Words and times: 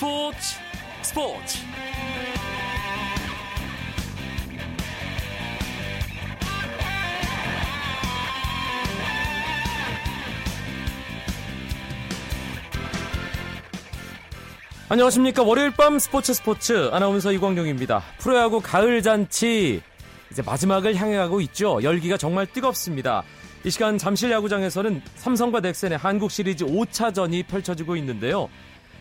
스포츠 0.00 0.56
스포츠. 1.02 1.58
안녕하십니까. 14.88 15.42
월요일 15.42 15.70
밤 15.72 15.98
스포츠 15.98 16.32
스포츠. 16.32 16.88
아나운서 16.92 17.30
이광용입니다. 17.32 18.02
프로야구 18.16 18.62
가을 18.62 19.02
잔치. 19.02 19.82
이제 20.30 20.40
마지막을 20.40 20.96
향해 20.96 21.18
가고 21.18 21.42
있죠. 21.42 21.78
열기가 21.82 22.16
정말 22.16 22.46
뜨겁습니다. 22.46 23.22
이 23.64 23.70
시간 23.70 23.98
잠실 23.98 24.30
야구장에서는 24.30 25.02
삼성과 25.16 25.60
넥센의 25.60 25.98
한국 25.98 26.30
시리즈 26.30 26.64
5차전이 26.64 27.46
펼쳐지고 27.46 27.96
있는데요 27.96 28.48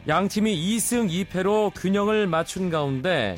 양 0.10 0.28
팀이 0.28 0.56
2승 0.56 1.28
2패로 1.28 1.72
균형을 1.76 2.26
맞춘 2.26 2.72
가운데 2.72 3.36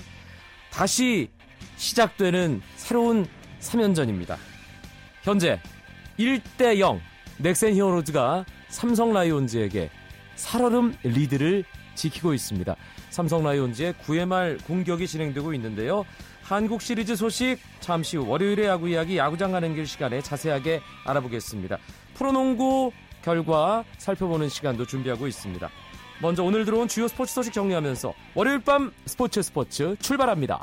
다시 0.71 1.27
시작되는 1.75 2.61
새로운 2.77 3.27
3연전입니다. 3.59 4.37
현재 5.21 5.59
1대 6.17 6.79
0 6.79 7.01
넥센 7.39 7.73
히어로즈가 7.75 8.45
삼성 8.69 9.11
라이온즈에게 9.11 9.89
살얼음 10.35 10.95
리드를 11.03 11.65
지키고 11.95 12.33
있습니다. 12.33 12.73
삼성 13.09 13.43
라이온즈의 13.43 13.95
9회 14.05 14.25
말 14.25 14.57
공격이 14.65 15.07
진행되고 15.07 15.53
있는데요. 15.55 16.05
한국 16.41 16.81
시리즈 16.81 17.17
소식 17.17 17.57
잠시 17.81 18.15
후 18.15 18.25
월요일의 18.29 18.67
야구 18.67 18.87
이야기 18.87 19.17
야구장 19.17 19.51
가는 19.51 19.75
길 19.75 19.85
시간에 19.85 20.21
자세하게 20.21 20.79
알아보겠습니다. 21.03 21.77
프로농구 22.13 22.93
결과 23.21 23.83
살펴보는 23.97 24.47
시간도 24.47 24.85
준비하고 24.85 25.27
있습니다. 25.27 25.69
먼저 26.21 26.43
오늘 26.43 26.65
들어온 26.65 26.87
주요 26.87 27.07
스포츠 27.07 27.33
소식 27.33 27.51
정리하면서 27.51 28.13
월요일 28.35 28.59
밤 28.59 28.91
스포츠 29.05 29.41
스포츠 29.41 29.95
출발합니다. 29.99 30.61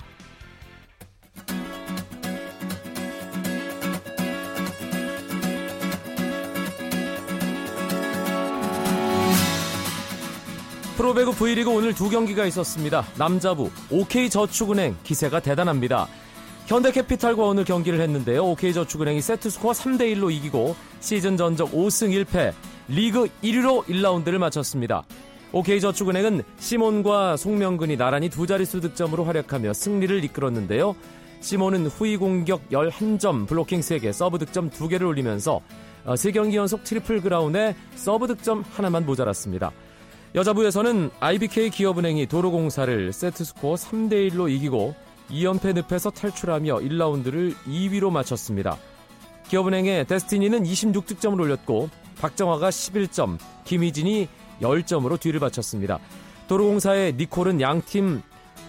프로배구 10.96 11.32
V리그 11.32 11.70
오늘 11.70 11.94
두 11.94 12.10
경기가 12.10 12.44
있었습니다. 12.46 13.04
남자부 13.16 13.70
OK저축은행 13.90 14.96
기세가 15.04 15.40
대단합니다. 15.40 16.08
현대캐피탈과 16.66 17.42
오늘 17.44 17.64
경기를 17.64 18.00
했는데요. 18.00 18.44
OK저축은행이 18.44 19.20
세트스코어 19.22 19.72
3대1로 19.72 20.30
이기고 20.32 20.76
시즌 21.00 21.36
전적 21.36 21.70
5승 21.72 22.26
1패, 22.26 22.52
리그 22.88 23.28
1위로 23.42 23.84
1라운드를 23.84 24.38
마쳤습니다. 24.38 25.04
OK저축은행은 25.52 26.42
시몬과 26.58 27.36
송명근이 27.36 27.96
나란히 27.96 28.28
두 28.28 28.46
자릿수 28.46 28.80
득점으로 28.80 29.24
활약하며 29.24 29.72
승리를 29.72 30.24
이끌었는데요. 30.24 30.94
시몬은 31.40 31.86
후위 31.86 32.16
공격 32.16 32.68
11점, 32.70 33.46
블로킹 33.46 33.80
3개, 33.80 34.12
서브 34.12 34.38
득점 34.38 34.70
2개를 34.70 35.06
올리면서 35.06 35.60
3경기 36.04 36.54
어, 36.54 36.56
연속 36.56 36.84
트리플 36.84 37.22
크라운에 37.22 37.76
서브 37.94 38.26
득점 38.26 38.64
하나만 38.70 39.06
모자랐습니다. 39.06 39.72
여자부에서는 40.34 41.10
IBK 41.20 41.70
기업은행이 41.70 42.26
도로공사를 42.26 43.12
세트스코어 43.12 43.76
3대1로 43.76 44.50
이기고 44.50 44.94
2연패 45.30 45.82
늪에서 45.90 46.10
탈출하며 46.10 46.76
1라운드를 46.78 47.54
2위로 47.66 48.10
마쳤습니다. 48.10 48.76
기업은행의 49.48 50.06
데스티니는 50.06 50.64
26득점을 50.64 51.40
올렸고 51.40 51.88
박정화가 52.20 52.68
11점, 52.68 53.38
김희진이 53.64 54.28
10점으로 54.60 55.20
뒤를 55.20 55.40
바쳤습니다. 55.40 55.98
도로공사의 56.48 57.14
니콜은 57.14 57.60
양팀 57.60 58.22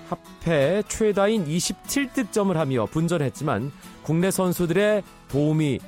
합해 0.09 0.83
최다인 0.87 1.45
27득점을 1.45 2.53
하며 2.53 2.85
분전했지만 2.87 3.71
국내 4.03 4.31
선수들의 4.31 5.03
도움이 5.29 5.79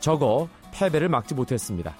적어 0.00 0.48
패배를 0.72 1.08
막지 1.08 1.34
못했습니다. 1.34 1.94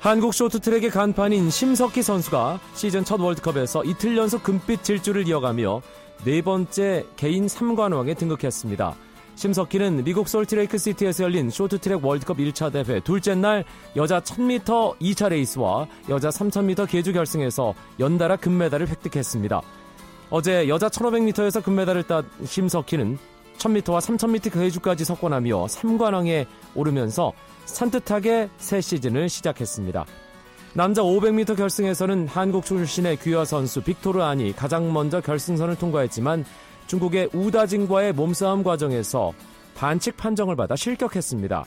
한국 0.00 0.34
쇼트트랙의 0.34 0.90
간판인 0.90 1.50
심석희 1.50 2.00
선수가 2.00 2.60
시즌 2.74 3.04
첫 3.04 3.20
월드컵에서 3.20 3.82
이틀 3.84 4.16
연속 4.16 4.44
금빛 4.44 4.84
질주를 4.84 5.26
이어가며 5.26 5.82
네 6.24 6.42
번째 6.42 7.04
개인 7.16 7.46
3관왕에 7.46 8.16
등극했습니다. 8.16 8.94
심석희는 9.36 10.02
미국 10.02 10.28
솔트레이크 10.28 10.78
시티에서 10.78 11.24
열린 11.24 11.50
쇼트트랙 11.50 12.02
월드컵 12.02 12.38
1차 12.38 12.72
대회 12.72 13.00
둘째 13.00 13.34
날 13.34 13.64
여자 13.94 14.18
1000m 14.18 14.98
2차 14.98 15.28
레이스와 15.28 15.86
여자 16.08 16.30
3000m 16.30 16.88
계주 16.88 17.12
결승에서 17.12 17.74
연달아 18.00 18.36
금메달을 18.36 18.88
획득했습니다. 18.88 19.60
어제 20.30 20.68
여자 20.68 20.88
1500m에서 20.88 21.62
금메달을 21.62 22.04
딴 22.04 22.24
심석희는 22.44 23.18
1000m와 23.58 24.00
3000m 24.00 24.52
계주까지 24.52 25.04
석권하며 25.04 25.66
3관왕에 25.66 26.46
오르면서 26.74 27.32
산뜻하게 27.66 28.48
새 28.56 28.80
시즌을 28.80 29.28
시작했습니다. 29.28 30.06
남자 30.72 31.02
500m 31.02 31.56
결승에서는 31.56 32.28
한국 32.28 32.64
출신의 32.64 33.18
귀화 33.18 33.44
선수 33.44 33.82
빅토르 33.82 34.22
안이 34.22 34.54
가장 34.56 34.92
먼저 34.94 35.20
결승선을 35.20 35.76
통과했지만 35.76 36.44
중국의 36.86 37.30
우다진과의 37.32 38.12
몸싸움 38.12 38.62
과정에서 38.62 39.32
반칙 39.74 40.16
판정을 40.16 40.56
받아 40.56 40.76
실격했습니다. 40.76 41.64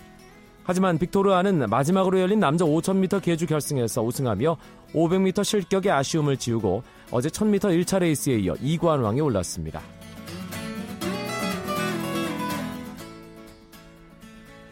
하지만 0.64 0.98
빅토르아는 1.00 1.70
마지막으로 1.70 2.20
열린 2.20 2.40
남자 2.40 2.64
5000m 2.64 3.24
계주 3.24 3.48
결승에서 3.48 4.04
우승하며 4.04 4.56
500m 4.94 5.44
실격의 5.44 5.92
아쉬움을 5.92 6.38
지우고 6.38 6.84
어제 7.12 7.30
1000m 7.30 7.84
1차 7.84 8.00
레이스에 8.00 8.36
이어 8.36 8.54
2관왕에 8.54 9.24
올랐습니다. 9.24 9.82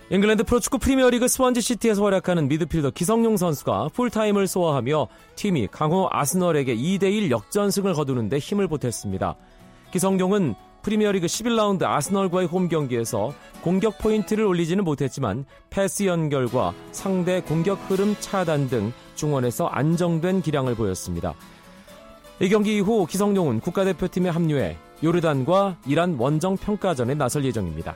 잉글랜드 0.10 0.46
프로축구 0.46 0.78
프리미어리그 0.80 1.28
스완지 1.28 1.60
시티에서 1.60 2.02
활약하는 2.02 2.48
미드필더 2.48 2.92
기성용 2.92 3.36
선수가 3.36 3.90
풀타임을 3.94 4.48
소화하며 4.48 5.08
팀이 5.36 5.68
강호 5.70 6.08
아스널에게 6.12 6.78
2대1 6.78 7.30
역전승을 7.30 7.94
거두는데 7.94 8.38
힘을 8.38 8.70
보탰습니다. 8.70 9.36
기성용은 9.98 10.54
프리미어리그 10.84 11.26
11라운드 11.26 11.84
아스널과의 11.84 12.46
홈 12.48 12.68
경기에서 12.68 13.34
공격 13.64 13.98
포인트를 13.98 14.46
올리지는 14.46 14.84
못했지만 14.84 15.44
패스 15.72 16.04
연결과 16.04 16.76
상대 16.92 17.42
공격 17.42 17.80
흐름 17.90 18.16
차단 18.20 18.70
등 18.70 18.94
중원에서 19.16 19.66
안정된 19.66 20.44
기량을 20.44 20.76
보였습니다. 20.76 21.34
이 22.40 22.48
경기 22.48 22.78
이후 22.78 23.08
기성용은 23.08 23.60
국가대표팀에 23.60 24.30
합류해 24.30 24.78
요르단과 25.04 25.78
이란 25.88 26.16
원정 26.20 26.58
평가전에 26.58 27.16
나설 27.16 27.44
예정입니다. 27.44 27.96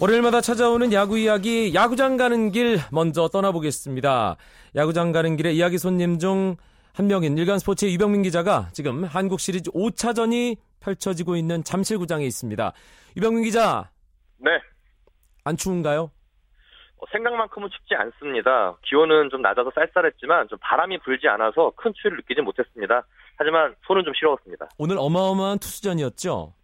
월요일마다 0.00 0.40
찾아오는 0.40 0.92
야구 0.92 1.18
이야기, 1.18 1.74
야구장 1.74 2.16
가는 2.16 2.50
길 2.50 2.78
먼저 2.92 3.28
떠나보겠습니다. 3.28 4.36
야구장 4.74 5.12
가는 5.12 5.36
길의 5.36 5.56
이야기 5.56 5.78
손님 5.78 6.18
중 6.18 6.56
한 6.96 7.08
명인 7.08 7.36
일간 7.36 7.58
스포츠의 7.58 7.92
유병민 7.92 8.22
기자가 8.22 8.70
지금 8.72 9.04
한국 9.04 9.38
시리즈 9.38 9.70
5차전이 9.72 10.56
펼쳐지고 10.80 11.36
있는 11.36 11.62
잠실구장에 11.62 12.24
있습니다. 12.24 12.72
유병민 13.18 13.44
기자. 13.44 13.90
네. 14.38 14.50
안 15.44 15.58
추운가요? 15.58 16.10
어, 16.96 17.04
생각만큼은 17.12 17.68
춥지 17.68 17.94
않습니다. 17.96 18.78
기온은 18.82 19.28
좀 19.28 19.42
낮아서 19.42 19.70
쌀쌀했지만 19.74 20.48
좀 20.48 20.58
바람이 20.62 20.98
불지 21.00 21.28
않아서 21.28 21.70
큰 21.76 21.92
추위를 21.94 22.16
느끼지 22.16 22.40
못했습니다. 22.40 23.04
하지만 23.36 23.74
손은 23.86 24.02
좀 24.04 24.14
시려웠습니다. 24.14 24.66
오늘 24.78 24.96
어마어마한 24.98 25.58
투수전이었죠? 25.58 26.54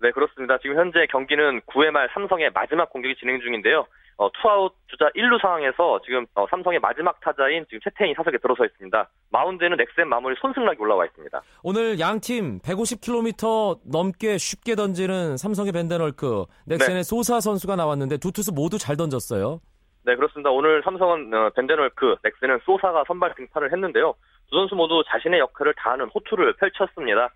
네, 0.00 0.10
그렇습니다. 0.12 0.58
지금 0.58 0.76
현재 0.76 1.06
경기는 1.10 1.60
9회 1.62 1.90
말 1.90 2.08
삼성의 2.14 2.50
마지막 2.54 2.88
공격이 2.90 3.16
진행 3.16 3.40
중인데요. 3.40 3.86
어, 4.16 4.30
투아웃 4.32 4.74
주자 4.86 5.08
1루 5.16 5.40
상황에서 5.40 6.00
지금 6.04 6.26
어, 6.34 6.46
삼성의 6.50 6.78
마지막 6.80 7.18
타자인 7.20 7.64
지금 7.66 7.80
채태인이 7.84 8.14
타석에 8.14 8.38
들어서 8.38 8.64
있습니다. 8.64 9.08
마운드에는 9.30 9.76
넥센 9.76 10.08
마무리 10.08 10.34
손승락이 10.40 10.78
올라와 10.78 11.06
있습니다. 11.06 11.40
오늘 11.62 11.98
양팀 11.98 12.60
150km 12.60 13.80
넘게 13.90 14.36
쉽게 14.36 14.74
던지는 14.74 15.38
삼성의 15.38 15.72
밴덴헐크, 15.72 16.44
넥센의 16.66 16.96
네. 16.96 17.02
소사 17.02 17.40
선수가 17.40 17.76
나왔는데 17.76 18.18
두 18.18 18.30
투수 18.32 18.52
모두 18.52 18.76
잘 18.76 18.96
던졌어요. 18.96 19.60
네, 20.04 20.16
그렇습니다. 20.16 20.50
오늘 20.50 20.82
삼성은 20.82 21.32
어, 21.32 21.50
밴덴헐크, 21.56 22.16
넥센은 22.22 22.60
소사가 22.64 23.04
선발 23.06 23.34
등판을 23.36 23.72
했는데요. 23.72 24.14
두 24.50 24.56
선수 24.56 24.74
모두 24.74 25.02
자신의 25.08 25.40
역할을 25.40 25.74
다하는 25.78 26.08
호투를 26.08 26.56
펼쳤습니다. 26.56 27.30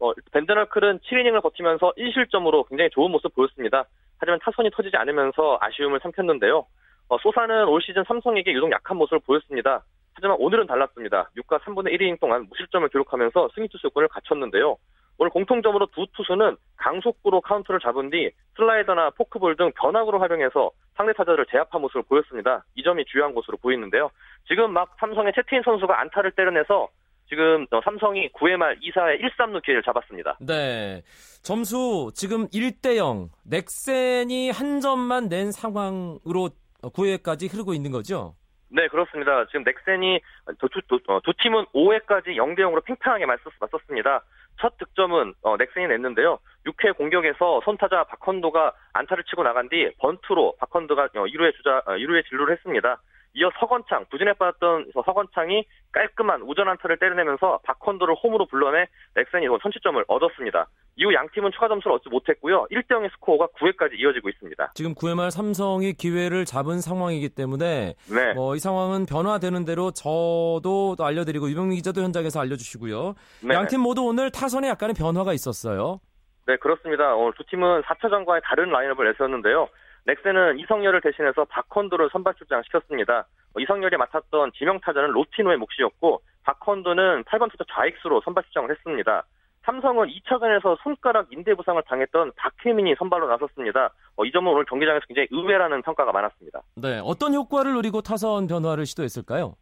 어, 0.00 0.12
밴덴헐크는 0.32 1.00
7이닝을 1.00 1.42
버티면서 1.42 1.92
1실점으로 1.96 2.68
굉장히 2.68 2.90
좋은 2.90 3.10
모습 3.10 3.34
보였습니다. 3.34 3.84
하지만 4.18 4.38
타선이 4.42 4.70
터지지 4.70 4.96
않으면서 4.96 5.58
아쉬움을 5.60 6.00
삼켰는데요. 6.02 6.66
어, 7.08 7.18
소사는 7.18 7.68
올 7.68 7.82
시즌 7.82 8.04
삼성에게 8.04 8.52
유독 8.52 8.70
약한 8.72 8.96
모습을 8.96 9.20
보였습니다. 9.20 9.84
하지만 10.14 10.36
오늘은 10.40 10.66
달랐습니다. 10.66 11.30
6과 11.36 11.60
3분의 11.60 11.94
1이닝 11.94 12.20
동안 12.20 12.46
무실점을 12.48 12.88
기록하면서 12.88 13.50
승리 13.54 13.68
투수 13.68 13.80
요건을 13.80 14.08
갖췄는데요. 14.08 14.76
오늘 15.18 15.30
공통점으로 15.30 15.86
두 15.86 16.06
투수는 16.14 16.56
강속구로 16.76 17.42
카운트를 17.42 17.78
잡은 17.80 18.08
뒤 18.08 18.30
슬라이더나 18.56 19.10
포크볼 19.10 19.56
등 19.56 19.70
변화구로 19.76 20.18
활용해서 20.18 20.70
상대 20.94 21.12
타자를 21.12 21.44
제압한 21.50 21.80
모습을 21.82 22.02
보였습니다. 22.08 22.64
이 22.74 22.82
점이 22.82 23.04
주효한 23.04 23.34
것으로 23.34 23.58
보이는데요. 23.58 24.10
지금 24.48 24.72
막 24.72 24.96
삼성의 24.98 25.34
채태인 25.34 25.62
선수가 25.62 26.00
안타를 26.00 26.30
때려내서 26.32 26.88
지금 27.30 27.64
어, 27.70 27.80
삼성이 27.84 28.28
9회 28.32 28.56
말 28.56 28.76
2사의 28.80 29.22
1-3루 29.22 29.62
기회를 29.62 29.82
잡았습니다. 29.82 30.36
네. 30.40 31.02
점수 31.42 32.10
지금 32.14 32.48
1대 32.48 32.96
0. 32.96 33.30
넥센이 33.44 34.50
한 34.50 34.80
점만 34.80 35.28
낸 35.28 35.52
상황으로 35.52 36.50
9회까지 36.82 37.52
흐르고 37.52 37.72
있는 37.72 37.92
거죠? 37.92 38.34
네, 38.68 38.86
그렇습니다. 38.88 39.46
지금 39.46 39.64
넥센이 39.64 40.20
두, 40.58 40.68
두, 40.68 40.80
두, 40.88 40.98
두 41.24 41.32
팀은 41.40 41.66
5회까지 41.74 42.36
0대 42.36 42.58
0으로 42.60 42.84
팽팽하게 42.84 43.26
맞섰, 43.26 43.52
맞섰습니다. 43.60 44.22
첫 44.60 44.76
득점은 44.78 45.34
어, 45.42 45.56
넥센이 45.56 45.86
냈는데요. 45.86 46.38
6회 46.66 46.96
공격에서 46.96 47.62
선타자 47.64 48.04
박헌도가 48.04 48.72
안타를 48.92 49.24
치고 49.24 49.42
나간 49.42 49.68
뒤 49.68 49.90
번투로 49.98 50.56
박헌도가 50.58 51.04
어, 51.04 51.24
1루에 51.26 51.54
주자 51.56 51.78
어, 51.86 51.92
1루에 51.96 52.28
진루를 52.28 52.56
했습니다. 52.56 53.00
이어 53.34 53.50
서건창 53.58 54.06
부진에 54.10 54.32
빠졌던 54.32 54.90
서건창이 55.04 55.64
깔끔한 55.92 56.42
우전 56.42 56.68
안타를 56.68 56.98
때려내면서 56.98 57.60
박헌도를 57.64 58.16
홈으로 58.22 58.46
불러내 58.46 58.86
넥센이 59.14 59.46
선취점을 59.62 60.04
얻었습니다. 60.08 60.68
이후 60.96 61.14
양 61.14 61.28
팀은 61.32 61.52
추가 61.52 61.68
점수를 61.68 61.94
얻지 61.96 62.08
못했고요. 62.08 62.66
1대 62.70 62.88
0의 62.88 63.10
스코어가 63.12 63.48
9회까지 63.58 63.98
이어지고 63.98 64.28
있습니다. 64.28 64.72
지금 64.74 64.94
9회 64.94 65.14
말 65.14 65.30
삼성이 65.30 65.92
기회를 65.92 66.44
잡은 66.44 66.80
상황이기 66.80 67.30
때문에 67.30 67.94
네. 68.12 68.32
뭐, 68.34 68.54
이 68.56 68.58
상황은 68.58 69.06
변화되는 69.06 69.64
대로 69.64 69.92
저도 69.92 70.96
또 70.98 71.04
알려드리고 71.04 71.48
유병민 71.50 71.76
기자도 71.76 72.02
현장에서 72.02 72.40
알려주시고요. 72.40 73.14
네. 73.48 73.54
양팀 73.54 73.80
모두 73.80 74.02
오늘 74.02 74.30
타선에 74.30 74.68
약간의 74.68 74.94
변화가 74.94 75.32
있었어요. 75.32 76.00
네, 76.46 76.56
그렇습니다. 76.56 77.14
오늘 77.14 77.32
두 77.36 77.44
팀은 77.44 77.82
4차전과의 77.82 78.42
다른 78.44 78.70
라인업을 78.70 79.06
내세웠는데요. 79.06 79.68
넥센은 80.06 80.58
이성열을 80.58 81.00
대신해서 81.00 81.44
박헌도를 81.44 82.10
선발 82.12 82.34
출장시켰습니다. 82.34 83.26
어, 83.54 83.60
이성열이 83.60 83.96
맡았던 83.96 84.52
지명 84.56 84.80
타자는 84.80 85.10
로티노의 85.10 85.58
몫이었고 85.58 86.22
박헌도는 86.44 87.24
8번 87.24 87.50
투자 87.50 87.64
좌익수로 87.72 88.22
선발 88.24 88.44
출장을 88.44 88.70
했습니다. 88.70 89.24
삼성은 89.62 90.08
2차전에서 90.08 90.78
손가락 90.82 91.30
인대 91.30 91.54
부상을 91.54 91.80
당했던 91.86 92.32
박혜민이 92.36 92.94
선발로 92.98 93.28
나섰습니다. 93.28 93.92
어, 94.16 94.24
이 94.24 94.32
점은 94.32 94.52
오늘 94.52 94.64
경기장에서 94.64 95.04
굉장히 95.06 95.28
의외라는 95.30 95.82
평가가 95.82 96.12
많았습니다. 96.12 96.62
네, 96.76 97.00
어떤 97.04 97.34
효과를 97.34 97.74
누리고 97.74 98.00
타선 98.00 98.46
변화를 98.46 98.86
시도했을까요? 98.86 99.54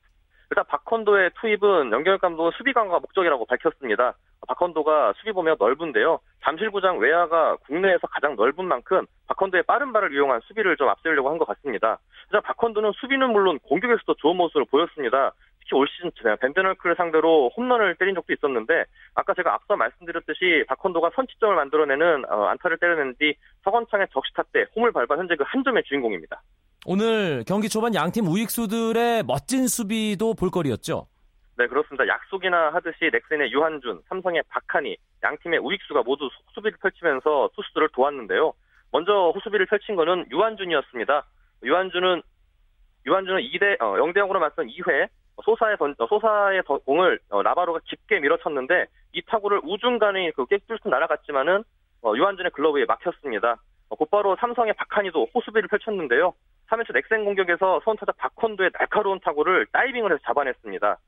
일단 0.50 0.64
박헌도의 0.68 1.32
투입은 1.40 1.92
연결 1.92 2.18
감독은 2.18 2.52
수비 2.56 2.72
강화가 2.72 3.00
목적이라고 3.00 3.44
밝혔습니다. 3.46 4.14
박헌도가 4.46 5.14
수비 5.18 5.32
범위가 5.32 5.56
넓은데요. 5.58 6.20
잠실구장 6.44 6.98
외야가 6.98 7.56
국내에서 7.66 8.06
가장 8.06 8.36
넓은 8.36 8.64
만큼 8.64 9.04
박헌도의 9.28 9.64
빠른 9.64 9.92
발을 9.92 10.14
이용한 10.14 10.40
수비를 10.46 10.76
좀 10.76 10.88
앞세우려고 10.88 11.28
한 11.30 11.38
것 11.38 11.46
같습니다. 11.48 11.98
그래서 12.28 12.42
박헌도는 12.46 12.92
수비는 13.00 13.30
물론 13.32 13.58
공격에서도 13.60 14.14
좋은 14.14 14.36
모습을 14.36 14.64
보였습니다. 14.70 15.32
특히 15.60 15.76
올 15.76 15.86
시즌 15.88 16.10
벤드널크를 16.40 16.96
상대로 16.96 17.50
홈런을 17.56 17.96
때린 17.96 18.14
적도 18.14 18.32
있었는데 18.32 18.84
아까 19.14 19.34
제가 19.34 19.52
앞서 19.54 19.76
말씀드렸듯이 19.76 20.64
박헌도가 20.68 21.10
선취점을 21.14 21.54
만들어내는 21.54 22.24
어, 22.30 22.44
안타를 22.46 22.78
때려낸 22.78 23.14
뒤 23.18 23.34
서건창의 23.64 24.06
적시타 24.12 24.44
때 24.52 24.64
홈을 24.76 24.92
밟아 24.92 25.16
현재 25.18 25.34
그 25.36 25.44
한 25.44 25.62
점의 25.64 25.82
주인공입니다. 25.84 26.40
오늘 26.86 27.44
경기 27.46 27.68
초반 27.68 27.94
양팀 27.94 28.26
우익수들의 28.26 29.24
멋진 29.24 29.66
수비도 29.66 30.34
볼거리였죠. 30.34 31.06
네, 31.58 31.66
그렇습니다. 31.66 32.06
약속이나 32.06 32.72
하듯이 32.72 33.10
넥센의 33.12 33.50
유한준, 33.50 34.00
삼성의 34.08 34.44
박한희, 34.48 34.96
양팀의 35.24 35.58
우익수가 35.58 36.04
모두 36.04 36.30
수비를 36.54 36.78
펼치면서 36.80 37.50
투수들을 37.56 37.88
도왔는데요. 37.94 38.52
먼저 38.92 39.32
호수비를 39.34 39.66
펼친 39.66 39.96
거는 39.96 40.26
유한준이었습니다. 40.30 41.24
유한준은 41.64 42.22
유한준은 43.06 43.40
2대 43.40 43.82
어, 43.82 43.96
0대 43.96 44.18
0으로 44.18 44.38
맞선 44.38 44.68
2회 44.68 45.08
소사의 45.42 45.78
던, 45.78 45.96
어, 45.98 46.06
소사의 46.06 46.62
던, 46.64 46.78
공을 46.84 47.18
어, 47.30 47.42
라바로가 47.42 47.80
깊게 47.86 48.20
밀어쳤는데 48.20 48.86
이 49.14 49.22
타구를 49.22 49.60
우중간에 49.64 50.30
그 50.36 50.46
깨뚫고 50.46 50.88
날아갔지만은 50.88 51.64
어, 52.02 52.12
유한준의 52.14 52.52
글러브에 52.52 52.84
막혔습니다. 52.84 53.56
어, 53.88 53.96
곧바로 53.96 54.36
삼성의 54.36 54.74
박한희도 54.74 55.30
호수비를 55.34 55.68
펼쳤는데요. 55.68 56.34
3회초 56.68 56.92
넥센 56.94 57.24
공격에서 57.24 57.80
선타자 57.84 58.12
박헌도의 58.12 58.70
날카로운 58.78 59.18
타구를 59.18 59.66
다이빙을 59.72 60.12
해서 60.12 60.20
잡아냈습니다. 60.24 60.98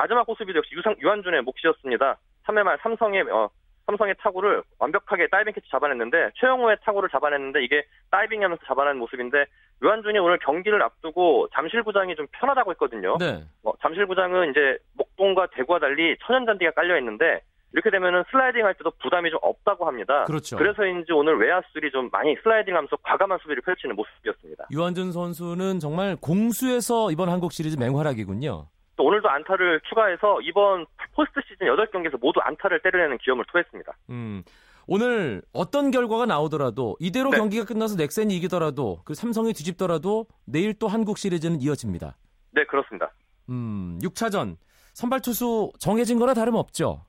마지막 0.00 0.26
호수비도 0.26 0.56
역시 0.56 0.74
유상, 0.74 0.96
유한준의 0.98 1.42
몫이었습니다. 1.42 2.16
3회 2.46 2.62
말 2.62 2.78
삼성의 2.82 3.20
어, 3.30 3.50
삼성의 3.84 4.14
타구를 4.20 4.62
완벽하게 4.78 5.28
다이빙 5.28 5.52
캐치 5.52 5.68
잡아냈는데 5.70 6.30
최형우의 6.36 6.78
타구를 6.84 7.10
잡아냈는데 7.10 7.62
이게 7.62 7.84
다이빙하면서 8.10 8.64
잡아낸 8.64 8.96
모습인데 8.96 9.44
유한준이 9.82 10.18
오늘 10.18 10.38
경기를 10.38 10.82
앞두고 10.82 11.48
잠실구장이 11.52 12.16
좀 12.16 12.26
편하다고 12.32 12.70
했거든요. 12.72 13.18
네. 13.18 13.44
어, 13.62 13.72
잠실구장은 13.82 14.52
이제 14.52 14.78
목동과 14.96 15.48
대구와 15.52 15.80
달리 15.80 16.16
천연잔디가 16.24 16.70
깔려 16.70 16.98
있는데 16.98 17.42
이렇게 17.74 17.90
되면은 17.90 18.24
슬라이딩 18.30 18.64
할 18.64 18.72
때도 18.74 18.92
부담이 19.02 19.28
좀 19.28 19.38
없다고 19.42 19.86
합니다. 19.86 20.24
그렇죠. 20.24 20.56
그래서인지 20.56 21.12
오늘 21.12 21.38
외야수들이 21.38 21.90
좀 21.90 22.08
많이 22.10 22.36
슬라이딩 22.42 22.74
하면서 22.74 22.96
과감한 23.02 23.38
수비를 23.42 23.60
펼치는 23.62 23.96
모습이었습니다. 23.96 24.68
유한준 24.72 25.12
선수는 25.12 25.78
정말 25.78 26.16
공수에서 26.16 27.10
이번 27.10 27.28
한국 27.28 27.52
시리즈 27.52 27.76
맹활약이군요. 27.76 28.66
또 29.00 29.04
오늘도 29.04 29.30
안타를 29.30 29.80
추가해서 29.88 30.42
이번 30.42 30.84
포스트 31.14 31.40
시즌 31.48 31.66
8경기에서 31.68 32.20
모두 32.20 32.38
안타를 32.40 32.82
때려내는 32.82 33.16
기염을 33.16 33.46
토했습니다. 33.50 33.96
음. 34.10 34.42
오늘 34.86 35.40
어떤 35.54 35.90
결과가 35.90 36.26
나오더라도 36.26 36.98
이대로 37.00 37.30
네. 37.30 37.38
경기가 37.38 37.64
끝나서 37.64 37.96
넥센이 37.96 38.36
이기더라도 38.36 39.00
그 39.06 39.14
삼성이 39.14 39.54
뒤집더라도 39.54 40.26
내일 40.46 40.78
또 40.78 40.86
한국 40.86 41.16
시리즈는 41.16 41.62
이어집니다. 41.62 42.14
네, 42.50 42.64
그렇습니다. 42.64 43.10
음, 43.48 43.98
6차전 44.02 44.56
선발 44.92 45.20
투수 45.22 45.72
정해진 45.78 46.18
거나 46.18 46.34
다름없죠. 46.34 47.06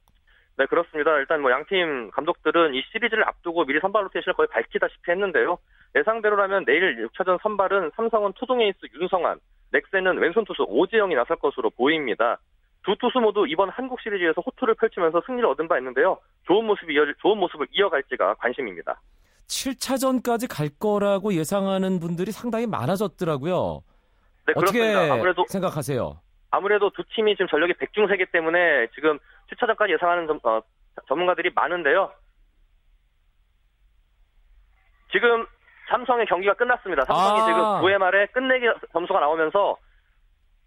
네, 0.57 0.65
그렇습니다. 0.67 1.17
일단 1.17 1.41
뭐 1.41 1.51
양팀 1.51 2.11
감독들은 2.11 2.73
이 2.73 2.81
시리즈를 2.93 3.27
앞두고 3.27 3.65
미리 3.65 3.81
선발 3.81 4.05
로테이션을 4.05 4.35
거의 4.35 4.47
밝히다시피 4.47 5.11
했는데요. 5.11 5.57
예상대로라면 5.95 6.65
내일 6.65 7.07
6차전 7.07 7.41
선발은 7.41 7.91
삼성은 7.95 8.33
토종 8.33 8.61
에이스 8.61 8.77
윤성환, 8.99 9.39
넥센은 9.71 10.17
왼손 10.17 10.45
투수 10.45 10.63
오재영이 10.67 11.15
나설 11.15 11.37
것으로 11.37 11.69
보입니다. 11.71 12.39
두 12.83 12.95
투수 12.99 13.19
모두 13.19 13.45
이번 13.47 13.69
한국 13.69 14.01
시리즈에서 14.01 14.41
호투를 14.41 14.75
펼치면서 14.75 15.21
승리를 15.25 15.47
얻은 15.49 15.67
바 15.67 15.77
있는데요. 15.77 16.19
좋은 16.47 16.65
모습이 16.65 16.93
이어 16.93 17.05
좋은 17.21 17.37
모습을 17.37 17.67
이어갈지가 17.71 18.35
관심입니다. 18.35 18.99
7차전까지 19.47 20.47
갈 20.49 20.69
거라고 20.69 21.33
예상하는 21.33 21.99
분들이 21.99 22.31
상당히 22.31 22.65
많아졌더라고요. 22.67 23.83
네, 24.47 24.53
어떻게 24.55 24.79
그렇습니다. 24.79 25.13
아무래도 25.13 25.45
생각하세요? 25.47 26.19
아무래도 26.49 26.89
두 26.89 27.03
팀이 27.15 27.35
지금 27.35 27.47
전력이 27.47 27.73
백중세기 27.73 28.27
때문에 28.31 28.87
지금 28.95 29.19
7차전까지 29.51 29.93
예상하는 29.93 30.27
점, 30.27 30.39
어, 30.43 30.61
전문가들이 31.07 31.51
많은데요. 31.53 32.11
지금 35.11 35.45
삼성의 35.91 36.25
경기가 36.25 36.53
끝났습니다. 36.53 37.05
삼성이 37.05 37.41
아. 37.41 37.45
지금 37.45 37.61
9회 37.81 37.97
말에 37.97 38.25
끝내기 38.27 38.65
점수가 38.93 39.19
나오면서 39.19 39.77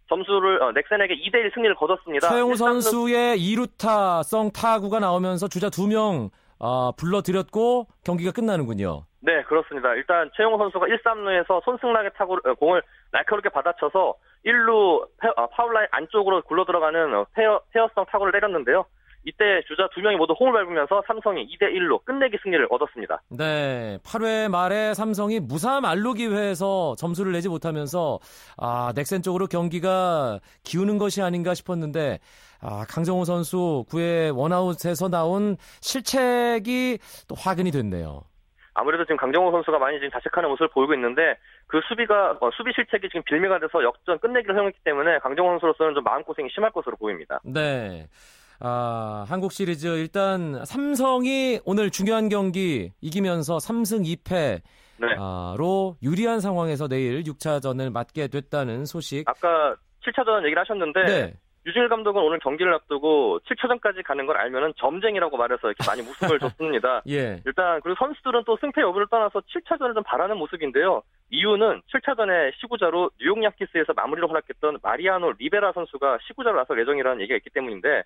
점수를 0.08 0.62
어, 0.62 0.72
넥센에게 0.72 1.14
2대1 1.16 1.54
승리를 1.54 1.74
거뒀습니다. 1.76 2.28
최형우 2.28 2.56
선수의 2.56 3.38
2루타 3.38 4.22
성 4.22 4.50
타구가 4.52 5.00
나오면서 5.00 5.48
주자 5.48 5.68
2명 5.68 6.30
어, 6.58 6.92
불러들였고 6.92 7.86
경기가 8.04 8.30
끝나는군요. 8.32 9.04
네, 9.20 9.42
그렇습니다. 9.44 9.94
일단 9.94 10.30
최형우 10.36 10.58
선수가 10.58 10.86
1, 10.86 11.02
3루에서 11.02 11.64
손승락의 11.64 12.10
타구 12.16 12.34
어, 12.44 12.54
공을 12.54 12.82
날카롭게 13.12 13.48
받아쳐서 13.48 14.14
1루 14.44 15.00
어, 15.36 15.46
파울라인 15.48 15.88
안쪽으로 15.90 16.42
굴러 16.42 16.66
들어가는 16.66 17.14
어, 17.14 17.26
페어, 17.34 17.60
페어성 17.72 18.04
타구를 18.10 18.32
때렸는데요. 18.32 18.84
이때 19.24 19.62
주자 19.66 19.88
두 19.94 20.00
명이 20.00 20.16
모두 20.16 20.34
홈을 20.38 20.52
밟으면서 20.52 21.02
삼성이 21.06 21.46
2대 21.46 21.72
1로 21.74 22.04
끝내기 22.04 22.36
승리를 22.42 22.66
얻었습니다. 22.70 23.22
네, 23.30 23.98
8회 24.04 24.50
말에 24.50 24.92
삼성이 24.94 25.40
무삼 25.40 25.84
알루 25.84 26.14
기회에서 26.14 26.94
점수를 26.98 27.32
내지 27.32 27.48
못하면서 27.48 28.18
아, 28.58 28.92
넥센 28.94 29.22
쪽으로 29.22 29.46
경기가 29.46 30.40
기우는 30.62 30.98
것이 30.98 31.22
아닌가 31.22 31.54
싶었는데 31.54 32.18
아, 32.60 32.84
강정호 32.88 33.24
선수 33.24 33.84
9회 33.90 34.36
원아웃에서 34.36 35.08
나온 35.08 35.56
실책이 35.80 36.98
또 37.28 37.34
화근이 37.34 37.70
됐네요. 37.70 38.22
아무래도 38.74 39.04
지금 39.04 39.16
강정호 39.16 39.52
선수가 39.52 39.78
많이 39.78 39.98
지금 39.98 40.10
자책하는 40.10 40.48
모습을 40.50 40.68
보이고 40.68 40.94
있는데 40.94 41.36
그 41.66 41.80
수비가 41.88 42.36
어, 42.40 42.50
수비 42.56 42.72
실책이 42.74 43.08
지금 43.08 43.22
빌미가 43.22 43.60
돼서 43.60 43.82
역전 43.82 44.18
끝내기를 44.18 44.54
허용했기 44.54 44.80
때문에 44.84 45.20
강정호 45.20 45.52
선수로서는 45.52 45.94
좀 45.94 46.04
마음고생이 46.04 46.48
심할 46.50 46.72
것으로 46.72 46.96
보입니다. 46.96 47.40
네. 47.44 48.06
아, 48.66 49.26
한국 49.28 49.52
시리즈 49.52 49.86
일단 49.86 50.64
삼성이 50.64 51.60
오늘 51.66 51.90
중요한 51.90 52.30
경기 52.30 52.92
이기면서 53.02 53.58
3승 53.58 54.06
2패 54.24 54.62
네. 54.96 55.06
로 55.58 55.96
유리한 56.02 56.40
상황에서 56.40 56.88
내일 56.88 57.24
6차전을 57.24 57.92
맞게 57.92 58.28
됐다는 58.28 58.86
소식. 58.86 59.28
아까 59.28 59.76
7차전 60.06 60.44
얘기를 60.44 60.58
하셨는데 60.60 61.04
네. 61.04 61.34
유진일 61.66 61.90
감독은 61.90 62.22
오늘 62.22 62.38
경기를 62.38 62.72
앞두고 62.72 63.40
7차전까지 63.40 64.02
가는 64.02 64.24
걸 64.24 64.38
알면은 64.38 64.72
점쟁이라고 64.78 65.36
말해서 65.36 65.68
이렇게 65.68 65.84
많이 65.86 66.00
웃음을 66.00 66.38
줬습니다. 66.38 67.02
예. 67.08 67.42
일단 67.44 67.80
그리고 67.82 67.96
선수들은 67.98 68.44
또 68.46 68.56
승패 68.60 68.80
여부를 68.80 69.08
떠나서 69.10 69.40
7차전을 69.40 69.94
좀 69.94 70.02
바라는 70.04 70.38
모습인데요. 70.38 71.02
이유는 71.28 71.82
7차전에 71.92 72.54
시구자로 72.60 73.10
뉴욕 73.20 73.42
야키스에서 73.42 73.92
마무리를 73.94 74.26
허락했던 74.26 74.78
마리아노 74.82 75.32
리베라 75.38 75.72
선수가 75.72 76.18
시구자로 76.26 76.56
나설 76.56 76.80
예정이라는 76.80 77.20
얘기가 77.20 77.36
있기 77.36 77.50
때문인데 77.50 78.04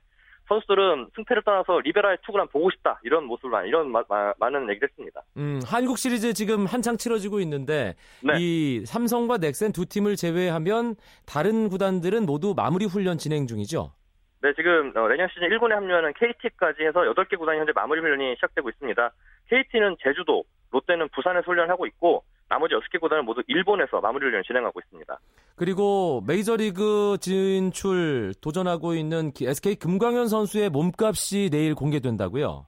선수들은 0.48 1.08
승패를 1.14 1.42
떠나서 1.44 1.80
리베라의 1.80 2.18
투구를 2.24 2.42
한번 2.42 2.52
보고 2.52 2.70
싶다 2.70 2.98
이런 3.04 3.24
모습을 3.24 3.66
이런 3.66 3.90
마- 3.90 4.02
마- 4.08 4.32
많은 4.38 4.68
얘기를 4.70 4.88
했습니다. 4.88 5.22
음, 5.36 5.60
한국 5.66 5.98
시리즈 5.98 6.32
지금 6.32 6.66
한창 6.66 6.96
치러지고 6.96 7.40
있는데 7.40 7.94
네. 8.22 8.34
이 8.38 8.84
삼성과 8.86 9.38
넥센 9.38 9.72
두 9.72 9.86
팀을 9.86 10.16
제외하면 10.16 10.96
다른 11.26 11.68
구단들은 11.68 12.24
모두 12.26 12.54
마무리 12.56 12.86
훈련 12.86 13.18
진행 13.18 13.46
중이죠. 13.46 13.92
네, 14.40 14.52
지금 14.54 14.92
어, 14.96 15.08
내년 15.08 15.28
시즌 15.34 15.48
1군에 15.48 15.70
합류하는 15.70 16.12
KT까지 16.14 16.82
해서 16.84 17.00
8개 17.00 17.36
구단이 17.38 17.58
현재 17.58 17.72
마무리 17.74 18.00
훈련이 18.00 18.34
시작되고 18.36 18.68
있습니다. 18.70 19.10
KT는 19.50 19.96
제주도, 20.02 20.44
롯데는 20.70 21.08
부산에서 21.14 21.44
훈련하고 21.46 21.86
있고 21.86 22.22
나머지 22.48 22.74
6개 22.74 23.00
구단은 23.00 23.24
모두 23.24 23.42
일본에서 23.46 24.00
마무리 24.00 24.24
훈련을 24.24 24.42
진행하고 24.44 24.80
있습니다. 24.80 25.18
그리고 25.56 26.22
메이저리그 26.26 27.18
진출 27.20 28.32
도전하고 28.42 28.94
있는 28.94 29.32
기- 29.32 29.46
SK 29.46 29.76
금광현 29.76 30.28
선수의 30.28 30.70
몸값이 30.70 31.50
내일 31.50 31.74
공개된다고요. 31.74 32.66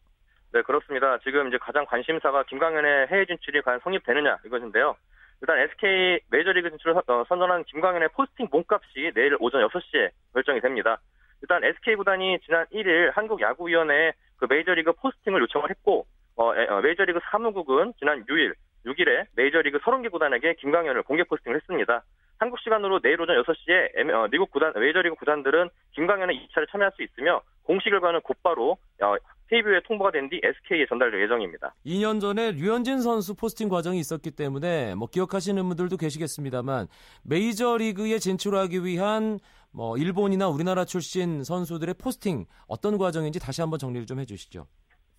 네, 0.53 0.63
그렇습니다. 0.63 1.17
지금 1.19 1.49
이제 1.49 1.59
가장 1.59 1.87
관심사가 1.87 2.43
김광현의 2.45 3.07
해외 3.09 3.25
진출이 3.25 3.63
과연 3.63 3.81
성립되느냐 3.85 4.39
이것인데요. 4.45 4.97
일단 5.41 5.59
SK 5.59 6.21
메이저리그 6.31 6.69
진출을 6.71 6.95
선- 6.95 7.03
어, 7.17 7.25
선언한 7.29 7.65
김광현의 7.65 8.09
포스팅 8.15 8.49
몸값이 8.51 9.13
내일 9.15 9.37
오전 9.41 9.63
6시에 9.69 10.11
결정이 10.35 10.61
됩니다. 10.61 10.99
일단 11.41 11.65
SK 11.65 11.95
구단이 11.95 12.39
지난 12.45 12.67
1일 12.67 13.13
한국야구위원회에 13.15 14.13
그 14.37 14.47
메이저리그 14.51 14.93
포스팅을 14.93 15.41
요청을 15.43 15.71
했고 15.71 16.05
어, 16.37 16.55
에, 16.55 16.67
어, 16.67 16.81
메이저리그 16.83 17.21
사무국은 17.31 17.95
지난 17.99 18.23
6일 18.27 18.53
6일에 18.87 19.27
메이저리그 19.37 19.79
30개 19.79 20.11
구단에게 20.11 20.55
김광현을 20.55 21.03
공개 21.03 21.23
포스팅을 21.25 21.57
했습니다. 21.57 22.03
한국 22.39 22.59
시간으로 22.61 23.01
내일 23.01 23.21
오전 23.21 23.37
6시에 23.43 23.99
M- 23.99 24.11
어, 24.15 24.27
미국 24.31 24.51
구단 24.51 24.73
메이저리그 24.75 25.15
구단들은 25.17 25.69
김광현의 25.93 26.37
입찰에 26.37 26.65
참여할 26.71 26.93
수 26.97 27.03
있으며 27.03 27.43
공식 27.65 27.91
결과는 27.91 28.23
곧바로 28.23 28.79
어, 29.03 29.15
KBO에 29.49 29.81
통보가 29.87 30.13
된 30.13 30.29
뒤 30.31 30.41
SK에 30.43 30.87
전달될 30.89 31.23
예정입니다. 31.25 31.75
2년 31.85 32.21
전에 32.21 32.53
류현진 32.53 33.01
선수 33.01 33.35
포스팅 33.35 33.69
과정이 33.69 33.99
있었기 33.99 34.31
때문에 34.31 34.95
뭐 34.95 35.09
기억하시는 35.09 35.63
분들도 35.69 35.97
계시겠습니다만 35.97 36.87
메이저리그에 37.25 38.19
진출하기 38.19 38.85
위한 38.85 39.39
뭐 39.73 39.97
일본이나 39.97 40.49
우리나라 40.49 40.85
출신 40.85 41.43
선수들의 41.45 41.95
포스팅 42.03 42.47
어떤 42.69 42.97
과정인지 42.97 43.39
다시 43.41 43.61
한번 43.61 43.79
정리를 43.79 44.07
좀 44.07 44.19
해주시죠. 44.21 44.67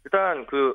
일단 0.06 0.46
그 0.48 0.74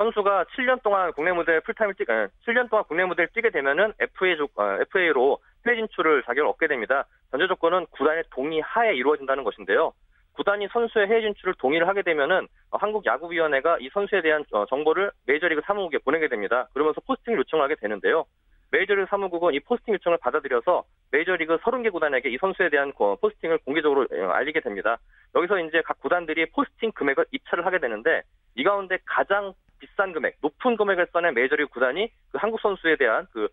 선수가 0.00 0.46
7년 0.56 0.82
동안 0.82 1.12
국내 1.12 1.30
무대에 1.30 1.60
풀타임을 1.60 1.94
뛰, 1.94 2.04
아, 2.08 2.26
7년 2.46 2.70
동안 2.70 2.86
국내 2.88 3.04
무대를 3.04 3.28
뛰게 3.34 3.50
되면은 3.50 3.92
FA 4.00 4.38
조, 4.38 4.44
어, 4.54 4.78
FA로 4.80 5.38
해외 5.66 5.76
진출을 5.76 6.22
자격을 6.22 6.48
얻게 6.48 6.68
됩니다. 6.68 7.04
전제 7.30 7.46
조건은 7.46 7.84
구단의 7.90 8.24
동의 8.30 8.62
하에 8.62 8.94
이루어진다는 8.94 9.44
것인데요. 9.44 9.92
구단이 10.32 10.68
선수의 10.72 11.06
해외 11.06 11.20
진출을 11.20 11.52
동의를 11.58 11.86
하게 11.86 12.00
되면은 12.00 12.48
어, 12.70 12.78
한국야구위원회가 12.78 13.76
이 13.80 13.90
선수에 13.92 14.22
대한 14.22 14.42
어, 14.52 14.64
정보를 14.70 15.10
메이저리그 15.26 15.60
사무국에 15.66 15.98
보내게 15.98 16.28
됩니다. 16.28 16.66
그러면서 16.72 17.02
포스팅을 17.02 17.40
요청을 17.40 17.62
하게 17.62 17.74
되는데요. 17.74 18.24
메이저리그 18.70 19.06
사무국은 19.10 19.52
이 19.52 19.60
포스팅 19.60 19.92
요청을 19.92 20.16
받아들여서 20.22 20.82
메이저리그 21.10 21.58
30개 21.58 21.92
구단에게 21.92 22.30
이 22.30 22.38
선수에 22.38 22.70
대한 22.70 22.90
어, 22.98 23.16
포스팅을 23.16 23.58
공개적으로 23.66 24.06
어, 24.10 24.30
알리게 24.30 24.60
됩니다. 24.60 24.96
여기서 25.34 25.58
이제 25.58 25.82
각 25.84 26.00
구단들이 26.00 26.46
포스팅 26.52 26.90
금액을 26.92 27.26
입찰을 27.32 27.66
하게 27.66 27.80
되는데 27.80 28.22
이 28.54 28.64
가운데 28.64 28.96
가장 29.04 29.52
비싼 29.80 30.12
금액, 30.12 30.36
높은 30.40 30.76
금액을 30.76 31.08
써낸 31.12 31.34
메이저리그 31.34 31.70
구단이 31.70 32.08
그 32.30 32.38
한국 32.38 32.60
선수에 32.60 32.96
대한 32.96 33.26
그 33.32 33.48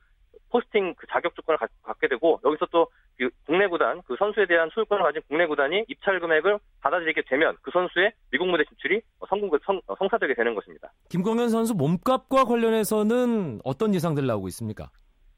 포스팅 0.49 0.93
그 0.95 1.07
자격 1.07 1.35
조건을 1.35 1.57
갖, 1.57 1.69
갖게 1.83 2.07
되고 2.07 2.39
여기서 2.43 2.67
또 2.67 2.87
그 3.17 3.29
국내 3.45 3.67
구단 3.67 4.01
그 4.03 4.15
선수에 4.17 4.45
대한 4.45 4.69
소유권을 4.73 5.03
가진 5.03 5.21
국내 5.27 5.47
구단이 5.47 5.85
입찰 5.87 6.19
금액을 6.19 6.59
받아들이게 6.81 7.23
되면 7.27 7.55
그 7.61 7.71
선수의 7.71 8.11
미국 8.31 8.47
무대 8.47 8.63
진출이 8.65 9.01
성공 9.27 9.49
성, 9.65 9.81
성사되게 9.97 10.35
되는 10.35 10.53
것입니다. 10.53 10.91
김광현 11.09 11.49
선수 11.49 11.73
몸값과 11.73 12.45
관련해서는 12.45 13.59
어떤 13.63 13.93
예상들 13.95 14.25
나오고 14.27 14.47
있습니까? 14.49 14.89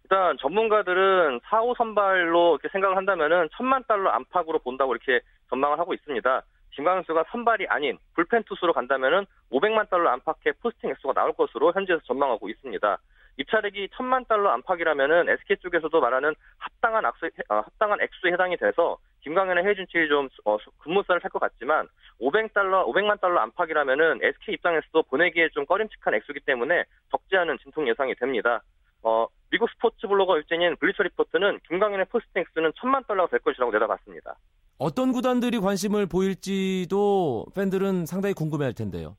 일단 0.04 0.38
전문가들은 0.42 1.40
4, 1.44 1.62
5 1.62 1.76
선발로 1.76 2.56
이렇게 2.56 2.68
생각을 2.70 2.98
한다면은 2.98 3.48
천만 3.56 3.84
달러 3.88 4.10
안팎으로 4.10 4.60
본다고 4.60 4.94
이렇게 4.94 5.24
전망을 5.50 5.80
하고 5.80 5.94
있습니다. 5.94 6.42
김광현 6.80 7.04
선수가 7.04 7.26
선발이 7.32 7.68
아닌 7.68 7.98
불펜 8.16 8.42
투수로 8.44 8.72
간다면은 8.72 9.26
500만 9.52 9.90
달러 9.90 10.12
안팎의 10.12 10.54
포스팅 10.62 10.90
액수가 10.92 11.14
나올 11.14 11.34
것으로 11.34 11.74
현지에서 11.74 12.02
전망하고 12.06 12.48
있습니다. 12.48 12.98
입찰액이 13.36 13.90
천만 13.96 14.24
달러 14.26 14.50
안팎이라면은 14.52 15.28
SK 15.28 15.58
쪽에서도 15.58 16.00
말하는 16.00 16.34
합당한 16.58 17.06
악수, 17.06 17.30
어, 17.50 17.56
합당한 17.56 18.00
액수에 18.02 18.32
해당이 18.32 18.56
돼서 18.56 18.98
김광현의 19.22 19.64
해외 19.66 19.76
진출이 19.76 20.08
좀 20.08 20.30
어, 20.46 20.58
급물살을 20.80 21.20
탈 21.20 21.30
것 21.32 21.40
같지만 21.40 21.86
500달러, 22.22 22.88
500만 22.88 23.20
달러 23.20 23.42
안팎이라면은 23.42 24.20
SK 24.24 24.54
입장에서도 24.56 25.04
보내기에 25.04 25.50
좀 25.50 25.66
꺼림칙한 25.66 26.14
액수이기 26.14 26.40
때문에 26.46 26.86
적지 27.12 27.36
않은 27.36 27.58
진통 27.62 27.90
예상이 27.90 28.16
됩니다. 28.16 28.62
어, 29.04 29.28
미국 29.52 29.70
스포츠 29.72 30.08
블로그 30.08 30.38
웹진인 30.38 30.78
블리처 30.78 31.04
리포트는 31.04 31.60
김광현의 31.68 32.06
포스팅 32.06 32.42
액수는 32.42 32.72
천만 32.78 33.04
달러가 33.04 33.30
될 33.32 33.40
것이라고 33.42 33.70
내다봤습니다. 33.74 34.36
어떤 34.80 35.12
구단들이 35.12 35.60
관심을 35.60 36.06
보일지도 36.08 37.46
팬들은 37.54 38.06
상당히 38.06 38.34
궁금해할 38.34 38.74
텐데요. 38.74 39.18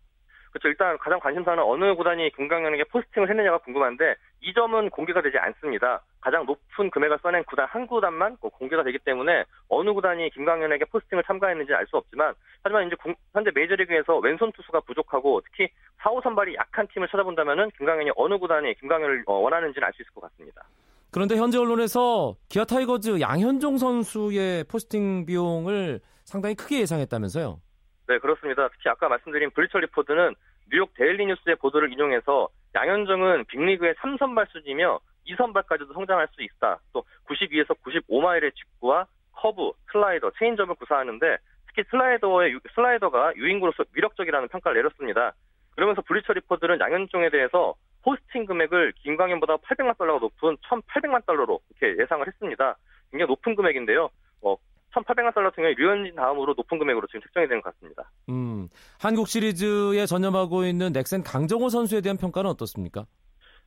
그렇죠. 0.51 0.67
일단 0.67 0.99
가장 0.99 1.21
관심사는 1.21 1.63
어느 1.63 1.95
구단이 1.95 2.31
김광현에게 2.35 2.85
포스팅을 2.85 3.29
했느냐가 3.31 3.59
궁금한데 3.59 4.17
이 4.41 4.53
점은 4.53 4.91
공개가 4.91 5.23
되지 5.23 5.37
않습니다. 5.39 6.01
가장 6.21 6.45
높은 6.47 6.91
금액을 6.91 7.19
써낸 7.23 7.45
구단 7.45 7.67
한 7.69 7.87
구단만 7.87 8.37
공개가 8.39 8.83
되기 8.83 8.99
때문에 8.99 9.45
어느 9.69 9.93
구단이 9.93 10.31
김광현에게 10.31 10.87
포스팅을 10.87 11.23
참가했는지 11.25 11.73
알 11.75 11.87
수 11.87 11.99
없지만 11.99 12.35
하지만 12.65 12.87
이제 12.87 12.97
공- 12.97 13.15
현재 13.33 13.51
메이저리그에서 13.55 14.19
왼손 14.19 14.51
투수가 14.53 14.81
부족하고 14.81 15.41
특히 15.45 15.69
4, 15.99 16.11
5 16.11 16.21
선발이 16.23 16.57
약한 16.57 16.89
팀을 16.93 17.07
찾아본다면은 17.09 17.71
김광현이 17.77 18.11
어느 18.17 18.37
구단이 18.39 18.75
김광현을 18.81 19.25
어, 19.27 19.35
원하는지는 19.35 19.87
알 19.87 19.93
수 19.93 20.03
있을 20.03 20.11
것 20.15 20.23
같습니다. 20.23 20.63
그런데 21.13 21.37
현재 21.37 21.59
언론에서 21.59 22.37
기아 22.49 22.65
타이거즈 22.65 23.21
양현종 23.21 23.79
선수의 23.79 24.65
포스팅 24.65 25.27
비용을 25.27 26.01
상당히 26.25 26.55
크게 26.55 26.81
예상했다면서요. 26.81 27.61
네, 28.09 28.19
그렇습니다. 28.19 28.69
특히 28.69 28.89
아까 28.89 29.09
말씀드린 29.09 29.51
블리처 29.51 29.79
리포트는 29.79 30.35
뉴욕 30.73 30.93
데일리 30.95 31.27
뉴스의 31.27 31.57
보도를 31.57 31.93
인용해서 31.93 32.49
양현종은 32.75 33.47
빅리그의 33.47 33.95
3선발 33.95 34.49
수준이며 34.53 35.01
2선발까지도 35.27 35.93
성장할 35.95 36.29
수 36.33 36.43
있다. 36.43 36.79
또 36.93 37.05
92에서 37.29 37.77
95마일의 37.85 38.55
직구와 38.55 39.07
커브, 39.33 39.73
슬라이더, 39.93 40.31
체인지업을 40.39 40.75
구사하는데 40.77 41.37
특히 41.67 41.83
슬라이더의 41.91 42.53
유- 42.53 42.61
슬라이더가 42.75 43.35
유인구로서 43.37 43.85
위력적이라는 43.95 44.49
평가를 44.49 44.83
내렸습니다. 44.83 45.33
그러면서 45.75 46.03
블리처 46.03 46.33
리포트는 46.35 46.79
양현종에 46.81 47.31
대해서 47.31 47.75
포스팅 48.03 48.47
금액을 48.47 48.93
김광현보다 49.03 49.57
800만 49.59 49.97
달러가 49.99 50.21
높은 50.21 50.57
1,800만 50.57 51.25
달러로 51.27 51.61
이렇게 51.71 52.01
예상을 52.03 52.27
했습니다. 52.27 52.77
굉장히 53.11 53.29
높은 53.29 53.55
금액인데요. 53.55 54.09
어, 54.43 54.57
1,800만 54.93 55.35
달러 55.35 55.51
같은 55.51 55.63
경우에 55.63 55.75
류현진 55.77 56.15
다음으로 56.15 56.55
높은 56.57 56.79
금액으로 56.79 57.07
지금 57.09 57.21
책정이 57.23 57.47
되는 57.47 57.63
것 57.63 57.75
같습니다. 57.75 58.11
음, 58.29 58.69
한국 59.01 59.29
시리즈에 59.29 60.07
전념하고 60.07 60.65
있는 60.65 60.93
넥센 60.93 61.23
강정호 61.23 61.69
선수에 61.69 62.01
대한 62.01 62.17
평가는 62.17 62.49
어떻습니까? 62.51 63.07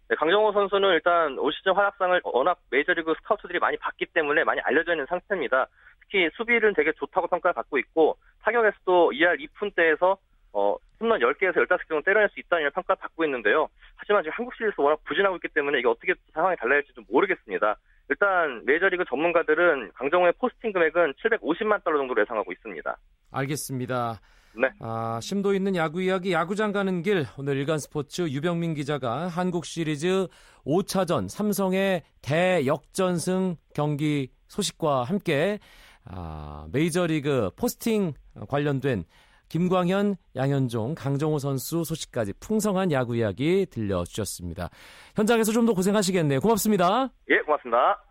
네, 0.09 0.15
강정호 0.15 0.51
선수는 0.51 0.89
일단 0.89 1.37
올 1.39 1.53
시즌 1.53 1.73
활약상을 1.73 2.21
워낙 2.25 2.59
메이저리그 2.71 3.13
스카우트들이 3.21 3.59
많이 3.59 3.77
봤기 3.77 4.07
때문에 4.13 4.43
많이 4.43 4.59
알려져 4.61 4.93
있는 4.93 5.05
상태입니다. 5.07 5.67
특히 6.01 6.29
수비는 6.35 6.73
되게 6.73 6.91
좋다고 6.93 7.27
평가를 7.27 7.53
받고 7.53 7.77
있고 7.79 8.17
타격에서도 8.41 9.11
2할 9.11 9.39
2푼대에서 9.39 10.17
어, 10.51 10.75
홈런 10.99 11.19
10개에서 11.19 11.55
15개 11.55 11.87
정도 11.87 12.03
때려낼 12.03 12.29
수 12.29 12.39
있다는 12.39 12.69
평가를 12.71 12.99
받고 12.99 13.23
있는데요. 13.25 13.69
하지만 14.13 14.23
지금 14.23 14.33
한국 14.37 14.53
시리즈에서 14.55 14.83
워낙 14.83 15.03
부진하고 15.05 15.37
있기 15.37 15.47
때문에 15.49 15.79
이게 15.79 15.87
어떻게 15.87 16.13
상황이 16.33 16.55
달라질지 16.57 16.93
좀 16.93 17.03
모르겠습니다. 17.09 17.77
일단 18.09 18.63
메이저리그 18.65 19.05
전문가들은 19.09 19.91
강정호의 19.95 20.33
포스팅 20.39 20.71
금액은 20.71 21.13
750만 21.13 21.83
달러 21.83 21.97
정도로 21.97 22.21
예상하고 22.21 22.51
있습니다. 22.51 22.97
알겠습니다. 23.31 24.19
네. 24.55 24.69
아, 24.81 25.19
심도 25.21 25.55
있는 25.55 25.75
야구 25.75 26.01
이야기 26.01 26.31
야구장 26.31 26.71
가는 26.71 27.01
길 27.01 27.25
오늘 27.39 27.57
일간 27.57 27.79
스포츠 27.79 28.21
유병민 28.21 28.75
기자가 28.75 29.27
한국 29.27 29.65
시리즈 29.65 30.27
5차전 30.63 31.27
삼성의 31.27 32.03
대역전승 32.21 33.55
경기 33.73 34.29
소식과 34.47 35.05
함께 35.05 35.57
아, 36.05 36.67
메이저리그 36.71 37.49
포스팅 37.55 38.13
관련된 38.47 39.05
김광현, 39.53 40.15
양현종, 40.35 40.95
강정호 40.95 41.37
선수 41.37 41.83
소식까지 41.83 42.33
풍성한 42.39 42.91
야구 42.91 43.15
이야기 43.15 43.67
들려주셨습니다. 43.69 44.69
현장에서 45.15 45.51
좀 45.51 45.67
더 45.67 45.73
고생하시겠네요. 45.73 46.39
고맙습니다. 46.39 47.11
예, 47.29 47.37
고맙습니다. 47.45 48.03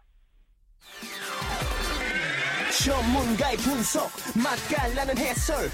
전문가의 2.84 3.56
분석 3.58 4.10
맛깔나는 4.34 5.16
해설 5.18 5.70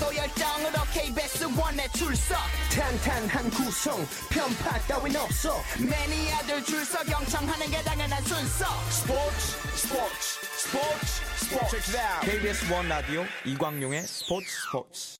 또 0.00 0.14
열정으로 0.14 0.84
KBS 0.92 1.44
원에 1.58 1.88
출석 1.94 2.36
탄탄한 2.70 3.50
구성 3.50 3.96
편파 4.30 4.78
따윈 4.80 5.16
없어 5.16 5.54
매니아들 5.78 6.62
줄서 6.64 6.98
경청하는 7.04 7.66
게 7.70 7.82
당연한 7.82 8.22
순서 8.24 8.66
스포츠 8.90 9.36
스포츠 9.76 10.46
스포츠 10.56 11.06
스포츠 11.36 12.30
KBS 12.30 12.72
원 12.72 12.88
라디오 12.88 13.24
이광용의 13.46 14.02
스포츠 14.02 14.46
스포츠. 14.50 15.16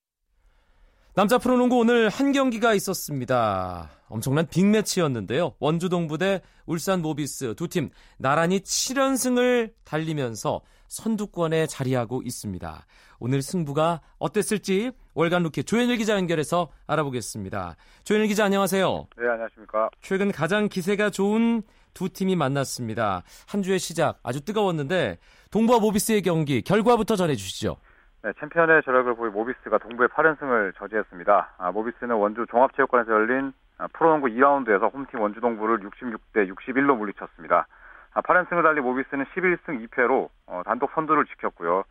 남자 1.15 1.39
프로농구 1.39 1.79
오늘 1.79 2.09
한 2.09 2.33
경기가 2.33 2.75
있었습니다. 2.75 3.91
엄청난 4.09 4.47
빅매치였는데요. 4.49 5.55
원주 5.61 5.89
동부 5.89 6.19
대 6.19 6.41
울산 6.67 7.03
모비스 7.03 7.55
두 7.57 7.69
팀 7.69 7.91
나란히 8.19 8.61
7연승을 8.61 9.73
달리면서 9.85 10.61
선두권에 10.95 11.67
자리하고 11.67 12.23
있습니다. 12.23 12.87
오늘 13.19 13.43
승부가 13.43 14.01
어땠을지 14.19 14.93
월간 15.15 15.43
루키 15.43 15.65
조현일 15.65 15.97
기자 15.97 16.15
연결해서 16.15 16.69
알아보겠습니다. 16.87 17.77
조현일 18.05 18.29
기자 18.29 18.45
안녕하세요. 18.45 19.07
네, 19.17 19.29
안녕하십니까. 19.29 19.91
최근 20.01 20.31
가장 20.31 20.69
기세가 20.69 21.11
좋은 21.11 21.63
두 21.95 22.09
팀이 22.09 22.37
만났습니다. 22.37 23.23
한 23.49 23.63
주의 23.63 23.79
시작 23.79 24.19
아주 24.23 24.45
뜨거웠는데 24.45 25.19
동부와 25.51 25.81
모비스의 25.81 26.23
경기 26.23 26.63
결과부터 26.63 27.17
전해 27.17 27.35
주시죠. 27.35 27.77
네, 28.23 28.33
챔피언의 28.41 28.83
저력을 28.85 29.15
보인 29.17 29.33
모비스가 29.33 29.79
동부의 29.79 30.09
8연승을 30.09 30.75
저지했습니다. 30.79 31.55
아, 31.59 31.71
모비스는 31.73 32.15
원주 32.17 32.47
종합체육관에서 32.51 33.13
열린 33.13 33.53
아, 33.79 33.87
프로농구 33.89 34.29
2라운드에서 34.29 34.93
홈팀 34.93 35.21
원주 35.21 35.41
동부를 35.41 35.81
66대 35.81 36.49
61로 36.49 36.97
물리쳤습니다. 36.97 37.67
아, 38.15 38.21
8연승을 38.23 38.63
달린 38.63 38.83
모비스는 38.85 39.25
11승 39.27 39.89
2패로 39.89 40.29
어, 40.47 40.63
단독 40.65 40.91
선두를 40.95 41.25
지켰고요. 41.27 41.85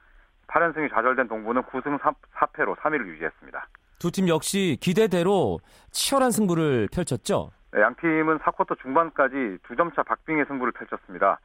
8연승이 0.47 0.89
좌절된 0.91 1.27
동부는 1.27 1.63
9승 1.63 1.99
4, 2.01 2.45
패로 2.53 2.75
3위를 2.75 3.07
유지했습니다. 3.07 3.67
두 3.99 4.11
팀 4.11 4.27
역시 4.27 4.77
기대대로 4.81 5.59
치열한 5.91 6.31
승부를 6.31 6.89
펼쳤죠. 6.93 7.51
네, 7.71 7.81
양 7.81 7.95
팀은 7.95 8.39
4쿼터 8.39 8.77
중반까지 8.81 9.57
두 9.63 9.75
점 9.75 9.91
차 9.93 10.03
박빙의 10.03 10.45
승부를 10.47 10.73
펼쳤습니다. 10.73 11.39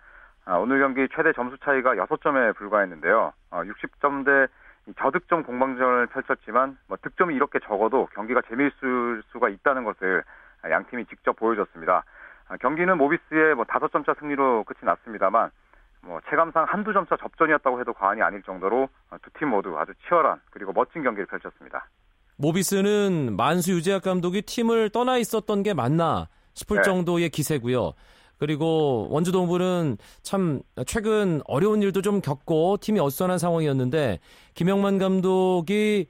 아, 0.44 0.56
오늘 0.56 0.80
경기 0.80 1.06
최대 1.14 1.32
점수 1.32 1.56
차이가 1.58 1.94
6점에 1.94 2.56
불과했는데요. 2.56 3.32
아, 3.50 3.62
60점 3.64 4.24
대 4.24 4.52
저득점 4.98 5.42
공방전을 5.44 6.06
펼쳤지만 6.08 6.78
뭐 6.88 6.96
득점이 7.02 7.34
이렇게 7.34 7.58
적어도 7.60 8.08
경기가 8.14 8.40
재미있을 8.48 9.22
수가 9.30 9.48
있다는 9.50 9.84
것을 9.84 10.22
양 10.70 10.84
팀이 10.86 11.04
직접 11.06 11.36
보여줬습니다. 11.36 12.02
아, 12.48 12.56
경기는 12.56 12.96
모비스의 12.96 13.54
뭐 13.54 13.64
5점 13.64 14.06
차 14.06 14.14
승리로 14.18 14.64
끝이 14.64 14.78
났습니다만 14.82 15.50
뭐 16.00 16.20
체감상 16.30 16.64
한두 16.68 16.92
점차 16.92 17.16
접전이었다고 17.16 17.80
해도 17.80 17.92
과언이 17.92 18.22
아닐 18.22 18.42
정도로 18.42 18.88
두 19.22 19.30
팀 19.38 19.48
모두 19.48 19.76
아주 19.78 19.92
치열한 20.08 20.40
그리고 20.50 20.72
멋진 20.72 21.02
경기를 21.02 21.26
펼쳤습니다. 21.26 21.88
모비스는 22.36 23.36
만수 23.36 23.72
유재학 23.72 24.02
감독이 24.02 24.42
팀을 24.42 24.90
떠나 24.90 25.18
있었던 25.18 25.62
게 25.62 25.74
맞나 25.74 26.28
싶을 26.54 26.76
네. 26.78 26.82
정도의 26.82 27.30
기세고요. 27.30 27.92
그리고 28.38 29.08
원주 29.10 29.32
동부는 29.32 29.96
참 30.22 30.62
최근 30.86 31.40
어려운 31.46 31.82
일도 31.82 32.02
좀 32.02 32.20
겪고 32.20 32.76
팀이 32.80 33.00
어수선한 33.00 33.38
상황이었는데 33.38 34.20
김영만 34.54 34.98
감독이 34.98 36.06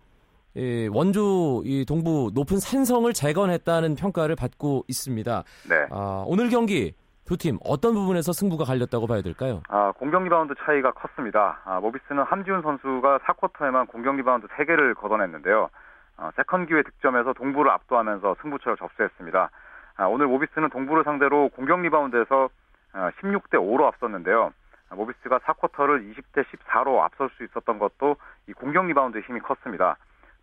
이 0.59 0.89
원주 0.93 1.63
이 1.65 1.85
동부 1.87 2.33
높은 2.35 2.59
산성을 2.59 3.13
재건했다는 3.13 3.95
평가를 3.95 4.35
받고 4.35 4.85
있습니다. 4.89 5.45
네. 5.71 5.87
아, 5.91 6.25
오늘 6.27 6.51
경기 6.51 6.95
두 7.25 7.37
팀 7.37 7.59
어떤 7.63 7.95
부분에서 7.95 8.33
승부가 8.33 8.65
갈렸다고 8.65 9.07
봐야 9.07 9.23
될까요? 9.23 9.63
아, 9.69 9.93
공격 9.93 10.25
리바운드 10.25 10.55
차이가 10.65 10.91
컸습니다. 10.93 11.61
아, 11.65 11.79
모비스는 11.79 12.25
함지훈 12.25 12.63
선수가 12.63 13.19
4쿼터에만 13.19 13.87
공격 13.89 14.17
리바운드 14.17 14.49
3개를 14.49 14.97
걷어냈는데요. 14.97 15.69
아, 16.17 16.33
second 16.35 16.67
기회 16.67 16.83
득점에서 16.83 17.35
동부를 17.35 17.71
압도하면서 17.71 18.37
승부처를 18.43 18.79
접수했습니다. 18.79 19.51
아, 19.99 20.07
오늘 20.07 20.27
모비스는 20.27 20.71
동부를 20.71 21.05
상대로 21.05 21.51
공격 21.51 21.81
리바운드에서 21.83 22.49
아, 22.95 23.11
16대 23.21 23.59
5로 23.61 23.85
앞섰는데요. 23.85 24.53
아, 24.91 24.95
모비스가 24.97 25.39
4쿼터를 25.39 26.11
20대 26.17 26.45
14로 26.47 27.01
앞설 27.05 27.29
수 27.37 27.45
있었던 27.45 27.79
것도 27.79 28.17
이 28.49 28.53
공격 28.55 28.87
리바운드의 28.87 29.23
힘이 29.25 29.39
컸습니다. 29.41 29.97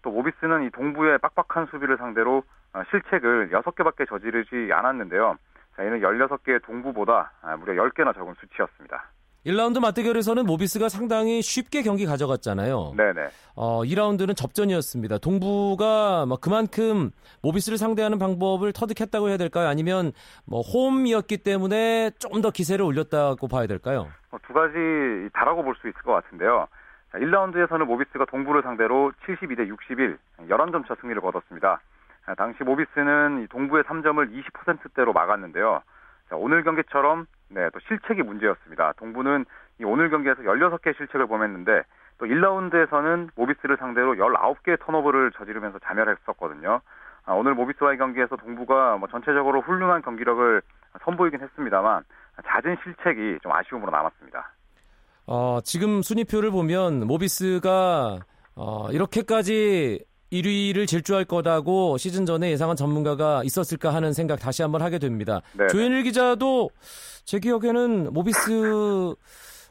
또 0.06 0.12
모비스는 0.12 0.68
이 0.68 0.70
동부의 0.70 1.18
빡빡한 1.18 1.68
수비를 1.72 1.98
상대로 1.98 2.44
아, 2.74 2.84
실책을 2.92 3.50
6개밖에 3.50 4.08
저지르지 4.08 4.72
않았는데요. 4.72 5.36
자, 5.76 5.84
이는 5.84 6.00
16개의 6.00 6.64
동부보다 6.64 7.32
아, 7.42 7.58
무려 7.58 7.74
10개나 7.84 8.14
적은 8.14 8.36
수치였습니다. 8.40 9.04
1라운드 9.48 9.80
맞대결에서는 9.80 10.46
모비스가 10.46 10.90
상당히 10.90 11.42
쉽게 11.42 11.82
경기 11.82 12.06
가져갔잖아요. 12.06 12.94
네네. 12.98 13.30
어, 13.56 13.82
2라운드는 13.84 14.36
접전이었습니다. 14.36 15.18
동부가 15.20 16.26
뭐 16.28 16.38
그만큼 16.38 17.10
모비스를 17.42 17.78
상대하는 17.80 18.20
방법을 18.20 18.74
터득했다고 18.74 19.30
해야 19.30 19.38
될까요? 19.38 19.68
아니면 19.68 20.12
뭐 20.46 20.62
홈이었기 20.62 21.38
때문에 21.40 22.12
조금 22.20 22.42
더 22.42 22.52
기세를 22.52 22.86
올렸다고 22.86 23.48
봐야 23.48 23.66
될까요? 23.68 24.08
어, 24.32 24.38
두 24.48 24.54
가지 24.54 24.76
다라고 25.34 25.64
볼 25.64 25.76
수 25.82 25.88
있을 25.88 26.00
것 26.04 26.14
같은데요. 26.14 26.68
자, 27.16 27.20
1라운드에서는 27.20 27.86
모비스가 27.86 28.26
동부를 28.26 28.62
상대로 28.62 29.14
72대 29.26 29.68
61, 29.68 30.18
11점 30.50 30.86
차 30.86 30.96
승리를 30.96 31.22
거뒀습니다. 31.22 31.80
아, 32.26 32.36
당시 32.36 32.62
모비스는 32.66 33.44
이 33.44 33.48
동부의 33.48 33.86
3점을 33.86 34.44
20%대로 34.54 35.14
막았는데요. 35.14 35.82
자, 36.30 36.36
오늘 36.36 36.64
경기처럼 36.64 37.26
네, 37.48 37.70
또 37.70 37.80
실책이 37.88 38.22
문제였습니다. 38.24 38.94
동부는 38.98 39.46
이 39.80 39.86
오늘 39.86 40.10
경기에서 40.10 40.42
16개의 40.42 40.98
실책을 40.98 41.28
범했는데 41.28 41.84
또 42.18 42.26
1라운드에서는 42.26 43.30
모비스를 43.36 43.78
상대로 43.78 44.16
19개의 44.16 44.78
턴오버를 44.82 45.32
저지르면서 45.38 45.80
자멸했었거든요. 45.80 46.82
아, 47.28 47.32
오늘 47.32 47.54
모비스와의 47.54 47.98
경기에서 47.98 48.36
동부가 48.36 48.98
뭐 48.98 49.08
전체적으로 49.08 49.62
훌륭한 49.62 50.02
경기력을 50.02 50.62
선보이긴 51.04 51.40
했습니다만 51.40 52.04
잦은 52.44 52.76
실책이 52.84 53.40
좀 53.42 53.54
아쉬움으로 53.54 53.90
남았습니다. 53.90 54.50
어, 55.28 55.60
지금 55.64 56.02
순위표를 56.02 56.52
보면 56.52 57.08
모비스가 57.08 58.20
어, 58.56 58.88
이렇게까지 58.92 60.06
1위를 60.32 60.88
질주할 60.88 61.26
거다고 61.26 61.98
시즌 61.98 62.26
전에 62.26 62.52
예상한 62.52 62.76
전문가가 62.76 63.42
있었을까 63.44 63.94
하는 63.94 64.14
생각 64.14 64.40
다시 64.40 64.62
한번 64.62 64.82
하게 64.82 65.00
됩니다. 65.00 65.42
네네. 65.58 65.70
조현일 65.70 66.04
기자도 66.04 66.70
제 67.26 67.40
기억에는 67.40 68.14
모비스 68.14 69.16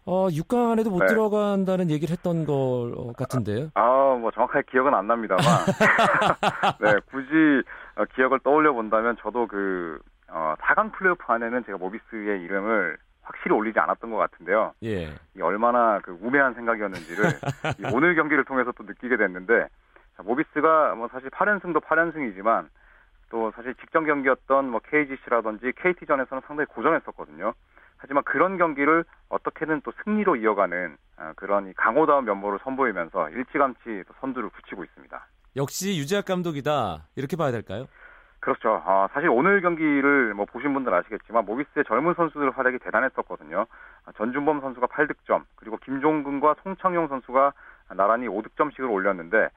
어, 0.06 0.28
6강 0.28 0.72
안에도 0.72 0.90
못 0.90 1.00
네. 1.00 1.06
들어간다는 1.06 1.90
얘기를 1.90 2.12
했던 2.12 2.44
것 2.44 3.14
같은데요. 3.16 3.70
아, 3.74 4.16
뭐 4.20 4.30
정확하게 4.32 4.66
기억은 4.70 4.92
안 4.92 5.06
납니다만, 5.06 5.42
네, 6.80 6.92
굳이 7.10 7.62
어, 7.96 8.04
기억을 8.14 8.40
떠올려 8.40 8.72
본다면 8.74 9.16
저도 9.22 9.46
그 9.46 9.98
어, 10.28 10.54
4강 10.60 10.92
플레이오프 10.92 11.22
안에는 11.26 11.64
제가 11.64 11.78
모비스의 11.78 12.42
이름을 12.42 12.98
확실히 13.24 13.56
올리지 13.56 13.78
않았던 13.78 14.10
것 14.10 14.16
같은데요. 14.16 14.74
예. 14.84 15.14
이 15.36 15.40
얼마나 15.40 15.98
그 16.00 16.16
우매한 16.20 16.54
생각이었는지를 16.54 17.24
이 17.80 17.94
오늘 17.94 18.14
경기를 18.14 18.44
통해서 18.44 18.72
또 18.72 18.84
느끼게 18.84 19.16
됐는데, 19.16 19.68
자, 20.16 20.22
모비스가 20.22 20.94
뭐 20.94 21.08
사실 21.08 21.30
8연승도 21.30 21.82
8연승이지만 21.82 22.68
또 23.30 23.50
사실 23.56 23.74
직전 23.76 24.06
경기였던 24.06 24.70
뭐 24.70 24.80
KGC라든지 24.80 25.72
KT전에서는 25.76 26.42
상당히 26.46 26.66
고전했었거든요. 26.66 27.52
하지만 27.96 28.22
그런 28.24 28.58
경기를 28.58 29.04
어떻게든 29.30 29.80
또 29.82 29.92
승리로 30.04 30.36
이어가는 30.36 30.96
아, 31.16 31.32
그런 31.36 31.68
이 31.68 31.72
강호다운 31.74 32.26
면모를 32.26 32.58
선보이면서 32.62 33.30
일찌감치 33.30 34.04
또 34.06 34.14
선두를 34.20 34.50
굳히고 34.50 34.84
있습니다. 34.84 35.26
역시 35.56 35.96
유재학 35.96 36.26
감독이다. 36.26 37.06
이렇게 37.16 37.36
봐야 37.36 37.50
될까요? 37.50 37.86
그렇죠. 38.44 38.82
아, 38.84 39.08
사실 39.14 39.30
오늘 39.30 39.62
경기를 39.62 40.34
뭐 40.34 40.44
보신 40.44 40.74
분들 40.74 40.92
아시겠지만 40.92 41.46
모비스의 41.46 41.86
젊은 41.86 42.12
선수들 42.12 42.50
활약이 42.50 42.78
대단했었거든요. 42.80 43.64
아, 44.04 44.12
전준범 44.18 44.60
선수가 44.60 44.86
8득점, 44.88 45.44
그리고 45.54 45.78
김종근과 45.78 46.56
송창용 46.62 47.08
선수가 47.08 47.54
나란히 47.96 48.28
5득점씩을 48.28 48.90
올렸는데 48.90 49.48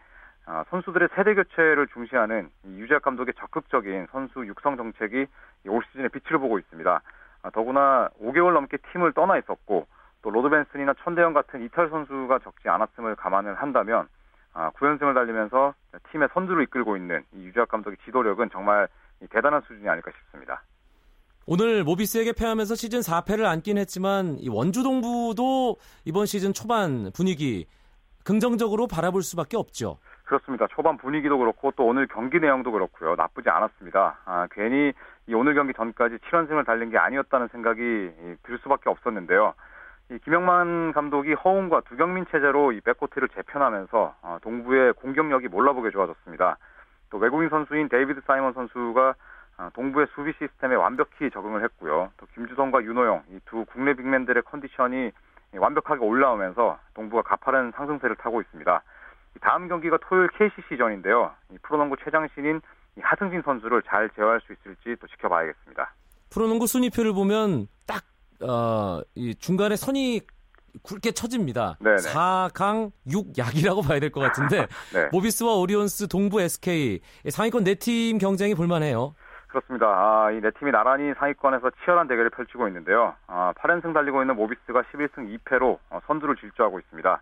아, 0.45 0.63
선수들의 0.69 1.10
세대 1.15 1.36
교체를 1.36 1.88
중시하는 1.88 2.50
이 2.63 2.80
유재학 2.80 3.02
감독의 3.02 3.34
적극적인 3.34 4.08
선수 4.10 4.47
육성 4.47 4.78
정책이 4.78 5.26
이 5.66 5.72
올 5.72 5.84
시즌에 5.88 6.08
빛을 6.08 6.39
보고 6.39 6.58
있습니다. 6.58 7.02
아, 7.43 7.50
더구나 7.50 8.08
5개월 8.23 8.54
넘게 8.54 8.78
팀을 8.93 9.12
떠나 9.12 9.38
있었고 9.38 9.86
또 10.21 10.30
로드 10.30 10.47
벤슨이나 10.47 10.93
천대현 11.04 11.34
같은 11.34 11.62
이탈 11.62 11.89
선수가 11.89 12.39
적지 12.39 12.69
않았음을 12.69 13.17
감안을 13.17 13.56
한다면 13.56 14.08
아, 14.58 14.72
9연승을 14.72 15.13
달리면서 15.13 15.76
팀의 16.12 16.30
선두를 16.34 16.63
이끌고 16.63 16.98
있는 16.98 17.24
이 17.32 17.46
유재학 17.46 17.70
감독의 17.70 17.96
지도력은 18.06 18.50
정말 18.52 18.88
이 19.22 19.28
대단한 19.28 19.62
수준이 19.62 19.88
아닐까 19.88 20.12
싶습니다. 20.17 20.63
오늘 21.46 21.84
모비스에게 21.84 22.34
패하면서 22.34 22.74
시즌 22.74 23.00
4패를 23.02 23.46
안긴 23.46 23.78
했지만 23.78 24.38
이 24.39 24.50
원주 24.50 24.82
동부도 24.82 25.78
이번 26.06 26.26
시즌 26.26 26.54
초반 26.54 27.12
분위기 27.15 27.67
긍정적으로 28.26 28.88
바라볼 28.88 29.22
수밖에 29.22 29.58
없죠. 29.58 30.00
그렇습니다. 30.24 30.65
초반 30.72 30.98
분위기도 30.98 31.38
그렇고 31.38 31.72
또 31.78 31.86
오늘 31.86 32.08
경기 32.08 32.39
내용도 32.39 32.72
그렇고요. 32.72 33.15
나쁘지 33.15 33.50
않았습니다. 33.50 34.17
아, 34.26 34.48
괜히 34.52 34.91
이 35.28 35.34
오늘 35.36 35.54
경기 35.54 35.72
전까지 35.74 36.17
7연승을 36.17 36.65
달린 36.65 36.89
게 36.89 36.98
아니었다는 36.98 37.48
생각이 37.50 37.82
이, 37.82 38.36
들 38.41 38.58
수밖에 38.63 38.89
없었는데요. 38.89 39.54
이 40.10 40.17
김영만 40.20 40.93
감독이 40.93 41.34
허웅과 41.34 41.82
두경민 41.82 42.26
체제로 42.32 42.72
이 42.72 42.80
백코트를 42.82 43.28
재편하면서 43.30 44.15
어, 44.22 44.38
동부의 44.41 44.93
공격력이 44.93 45.50
몰라보게 45.50 45.91
좋아졌습니다. 45.91 46.58
또 47.10 47.17
외국인 47.17 47.50
선수인 47.50 47.89
데이비드 47.89 48.22
사이먼 48.26 48.54
선수가 48.54 49.15
어, 49.58 49.70
동부의 49.74 50.08
수비 50.15 50.32
시스템에 50.39 50.76
완벽히 50.76 51.30
적응을 51.30 51.63
했고요. 51.63 52.12
또 52.17 52.26
김주성과 52.36 52.84
윤호영 52.84 53.24
이 53.32 53.39
두 53.46 53.65
국내 53.65 53.93
빅맨들의 53.96 54.43
컨디션이 54.43 55.12
완벽하게 55.56 56.02
올라오면서 56.04 56.78
동부가 56.93 57.24
가파른 57.24 57.72
상승세를 57.76 58.15
타고 58.17 58.39
있습니다. 58.41 58.82
다음 59.41 59.67
경기가 59.67 59.98
토요일 60.02 60.30
KCC전인데요. 60.30 61.32
프로농구 61.63 61.98
최장신인 62.04 62.62
하승진 63.00 63.41
선수를 63.43 63.82
잘 63.84 64.10
제어할 64.12 64.41
수 64.41 64.54
있을지 64.54 64.96
또 65.00 65.08
지켜봐야겠습니다. 65.08 65.91
프로농구 66.32 66.65
순위표를 66.67 67.13
보면 67.13 67.67
딱 67.88 68.04
어, 68.41 69.02
이 69.15 69.34
중간에 69.36 69.76
선이 69.76 70.21
굵게 70.84 71.12
쳐집니다. 71.12 71.78
네네. 71.80 71.95
4강 71.97 72.91
6약이라고 73.08 73.88
봐야 73.88 74.00
될 74.00 74.12
것 74.12 74.19
같은데 74.21 74.67
네. 74.93 75.10
모비스와 75.12 75.56
오리온스, 75.56 76.08
동부 76.08 76.39
SK 76.41 77.00
상위권 77.30 77.63
네 77.63 77.76
팀 77.76 78.17
경쟁이 78.19 78.54
볼만해요. 78.56 79.15
그렇습니다. 79.47 79.88
아, 79.88 80.30
이 80.32 80.39
네 80.41 80.52
팀이 80.52 80.71
나란히 80.71 81.13
상위권에서 81.17 81.71
치열한 81.84 82.08
대결을 82.08 82.30
펼치고 82.30 82.67
있는데요. 82.67 83.15
아, 83.28 83.54
8연승 83.58 83.93
달리고 83.93 84.21
있는 84.21 84.36
모비스가 84.36 84.84
11승 84.84 85.39
2패로 85.39 85.80
어, 85.89 86.00
선두를 86.06 86.36
질주하고 86.36 86.80
있습니다. 86.80 87.21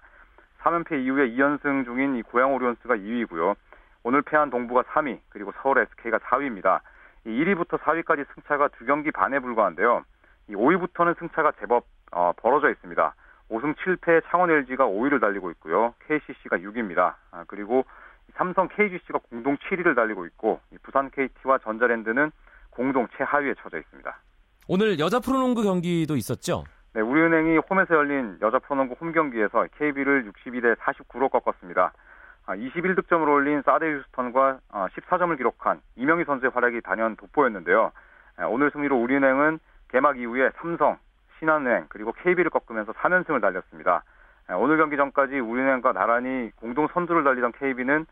3연패 0.63 1.05
이후에 1.05 1.29
2연승 1.29 1.85
중인 1.85 2.17
이 2.17 2.23
고양 2.23 2.53
오리온스가 2.55 2.95
2위고요. 2.95 3.55
오늘 4.03 4.21
패한 4.23 4.49
동부가 4.49 4.83
3위, 4.83 5.19
그리고 5.29 5.53
서울 5.61 5.77
SK가 5.79 6.17
4위입니다. 6.17 6.79
이 7.25 7.29
1위부터 7.29 7.79
4위까지 7.79 8.25
승차가 8.33 8.67
두 8.77 8.85
경기 8.85 9.11
반에 9.11 9.39
불과한데요. 9.39 10.03
이 10.47 10.53
5위부터는 10.53 11.17
승차가 11.19 11.53
제법 11.59 11.85
어, 12.11 12.31
벌어져 12.37 12.69
있습니다. 12.69 13.15
5승 13.49 13.75
7패 13.75 14.23
창원 14.29 14.49
LG가 14.51 14.85
5위를 14.85 15.21
달리고 15.21 15.51
있고요. 15.51 15.93
KCC가 16.07 16.57
6위입니다. 16.57 17.15
아, 17.31 17.43
그리고 17.47 17.85
삼성 18.35 18.67
KGC가 18.67 19.19
공동 19.29 19.57
7위를 19.57 19.95
달리고 19.95 20.25
있고 20.27 20.59
부산 20.81 21.09
KT와 21.11 21.59
전자랜드는 21.59 22.31
공동 22.71 23.07
최하위에 23.15 23.53
처져 23.61 23.77
있습니다. 23.77 24.17
오늘 24.67 24.99
여자 24.99 25.19
프로농구 25.19 25.63
경기도 25.63 26.15
있었죠? 26.15 26.63
네, 26.93 27.01
우리은행이 27.01 27.59
홈에서 27.69 27.93
열린 27.95 28.37
여자 28.41 28.57
프로농구 28.59 28.95
홈 28.99 29.11
경기에서 29.11 29.67
KB를 29.77 30.31
62대 30.31 30.75
49로 30.77 31.29
꺾었습니다. 31.29 31.93
21득점을 32.47 33.27
아, 33.27 33.31
올린 33.31 33.61
사드 33.63 33.83
휴스턴과 33.85 34.59
14점을 34.71 35.33
아, 35.33 35.35
기록한 35.35 35.81
이명희 35.95 36.25
선수의 36.25 36.51
활약이 36.53 36.81
단연 36.81 37.15
돋보였는데요. 37.15 37.91
아, 38.37 38.45
오늘 38.45 38.71
승리로 38.71 38.97
우리은행은 38.97 39.59
개막 39.89 40.19
이후에 40.19 40.51
삼성, 40.57 40.97
신한은행 41.39 41.85
그리고 41.89 42.11
KB를 42.13 42.49
꺾으면서 42.49 42.93
3연승을 42.93 43.41
달렸습니다. 43.41 44.03
오늘 44.57 44.77
경기 44.77 44.95
전까지 44.95 45.39
우리은행과 45.39 45.93
나란히 45.93 46.51
공동 46.55 46.87
선두를 46.87 47.23
달리던 47.23 47.53
KB는 47.53 48.05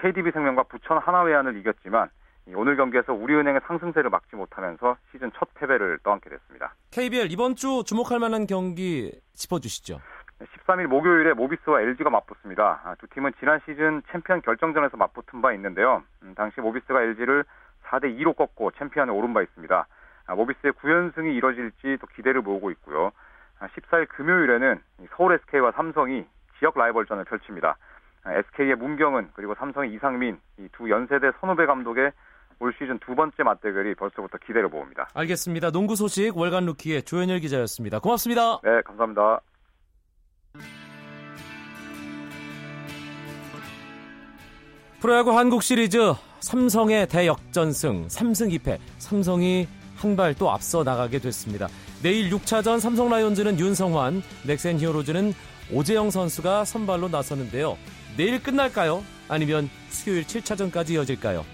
KDB 0.00 0.30
생명과 0.30 0.64
부천 0.64 0.98
하나외환을 0.98 1.56
이겼지만 1.58 2.08
오늘 2.54 2.76
경기에서 2.76 3.12
우리은행의 3.12 3.62
상승세를 3.66 4.08
막지 4.08 4.36
못하면서 4.36 4.96
시즌 5.10 5.30
첫 5.36 5.52
패배를 5.54 5.98
떠안게 6.02 6.30
됐습니다. 6.30 6.74
KBL 6.92 7.30
이번 7.30 7.56
주 7.56 7.82
주목할 7.84 8.20
만한 8.20 8.46
경기 8.46 9.12
짚어주시죠. 9.34 10.00
13일 10.40 10.86
목요일에 10.86 11.32
모비스와 11.32 11.80
LG가 11.80 12.10
맞붙습니다. 12.10 12.80
아, 12.84 12.94
두 12.96 13.06
팀은 13.08 13.32
지난 13.40 13.60
시즌 13.64 14.02
챔피언 14.12 14.42
결정전에서 14.42 14.96
맞붙은 14.96 15.40
바 15.40 15.52
있는데요. 15.54 16.02
음, 16.22 16.34
당시 16.36 16.60
모비스가 16.60 17.02
LG를 17.02 17.44
4대 17.84 18.16
2로 18.20 18.36
꺾고 18.36 18.72
챔피언에 18.72 19.10
오른 19.10 19.32
바 19.32 19.42
있습니다. 19.42 19.86
아, 20.26 20.34
모비스의 20.34 20.72
9연승이 20.74 21.34
이뤄질지 21.36 21.98
또 22.00 22.06
기대를 22.14 22.42
모으고 22.42 22.70
있고요. 22.72 23.12
14일 23.60 24.02
아, 24.02 24.16
금요일에는 24.16 24.80
서울 25.16 25.34
SK와 25.34 25.72
삼성이 25.72 26.24
지역 26.58 26.76
라이벌전을 26.78 27.24
펼칩니다. 27.24 27.76
SK의 28.26 28.74
문경은 28.76 29.30
그리고 29.34 29.54
삼성의 29.54 29.92
이상민 29.94 30.38
이 30.58 30.68
두 30.72 30.90
연세대 30.90 31.30
선후배 31.40 31.64
감독의 31.66 32.10
올 32.58 32.72
시즌 32.78 32.98
두 32.98 33.14
번째 33.14 33.42
맞대결이 33.42 33.94
벌써부터 33.94 34.38
기대를 34.38 34.68
모읍니다. 34.68 35.10
알겠습니다. 35.14 35.70
농구 35.70 35.94
소식 35.94 36.36
월간 36.36 36.64
루키의 36.66 37.02
조현일 37.02 37.38
기자였습니다. 37.40 38.00
고맙습니다. 38.00 38.60
네, 38.64 38.80
감사합니다. 38.82 39.40
프로야구 45.00 45.36
한국 45.36 45.62
시리즈 45.62 45.98
삼성의 46.40 47.08
대역전승 47.08 48.06
3승 48.08 48.58
2패 48.58 48.78
삼성이 48.98 49.68
한 49.96 50.16
발 50.16 50.34
또 50.34 50.50
앞서 50.50 50.82
나가게 50.84 51.18
됐습니다. 51.18 51.68
내일 52.02 52.30
6차전 52.30 52.80
삼성 52.80 53.08
라이온즈는 53.08 53.58
윤성환, 53.58 54.22
넥센 54.44 54.78
히어로즈는 54.78 55.32
오재영 55.72 56.10
선수가 56.10 56.64
선발로 56.64 57.08
나섰는데요. 57.08 57.76
내일 58.16 58.42
끝날까요? 58.42 59.02
아니면 59.28 59.68
수요일 59.90 60.24
7차전까지 60.24 60.90
이어질까요? 60.90 61.44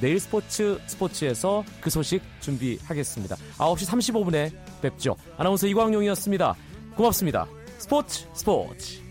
내일 0.00 0.20
스포츠 0.20 0.78
스포츠에서 0.86 1.64
그 1.80 1.88
소식 1.88 2.20
준비하겠습니다. 2.40 3.36
9시 3.58 3.86
35분에 3.86 4.52
뵙죠. 4.82 5.16
아나운서 5.38 5.66
이광용이었습니다. 5.66 6.54
고맙습니다. 6.96 7.46
스포츠 7.78 8.26
스포츠 8.34 9.05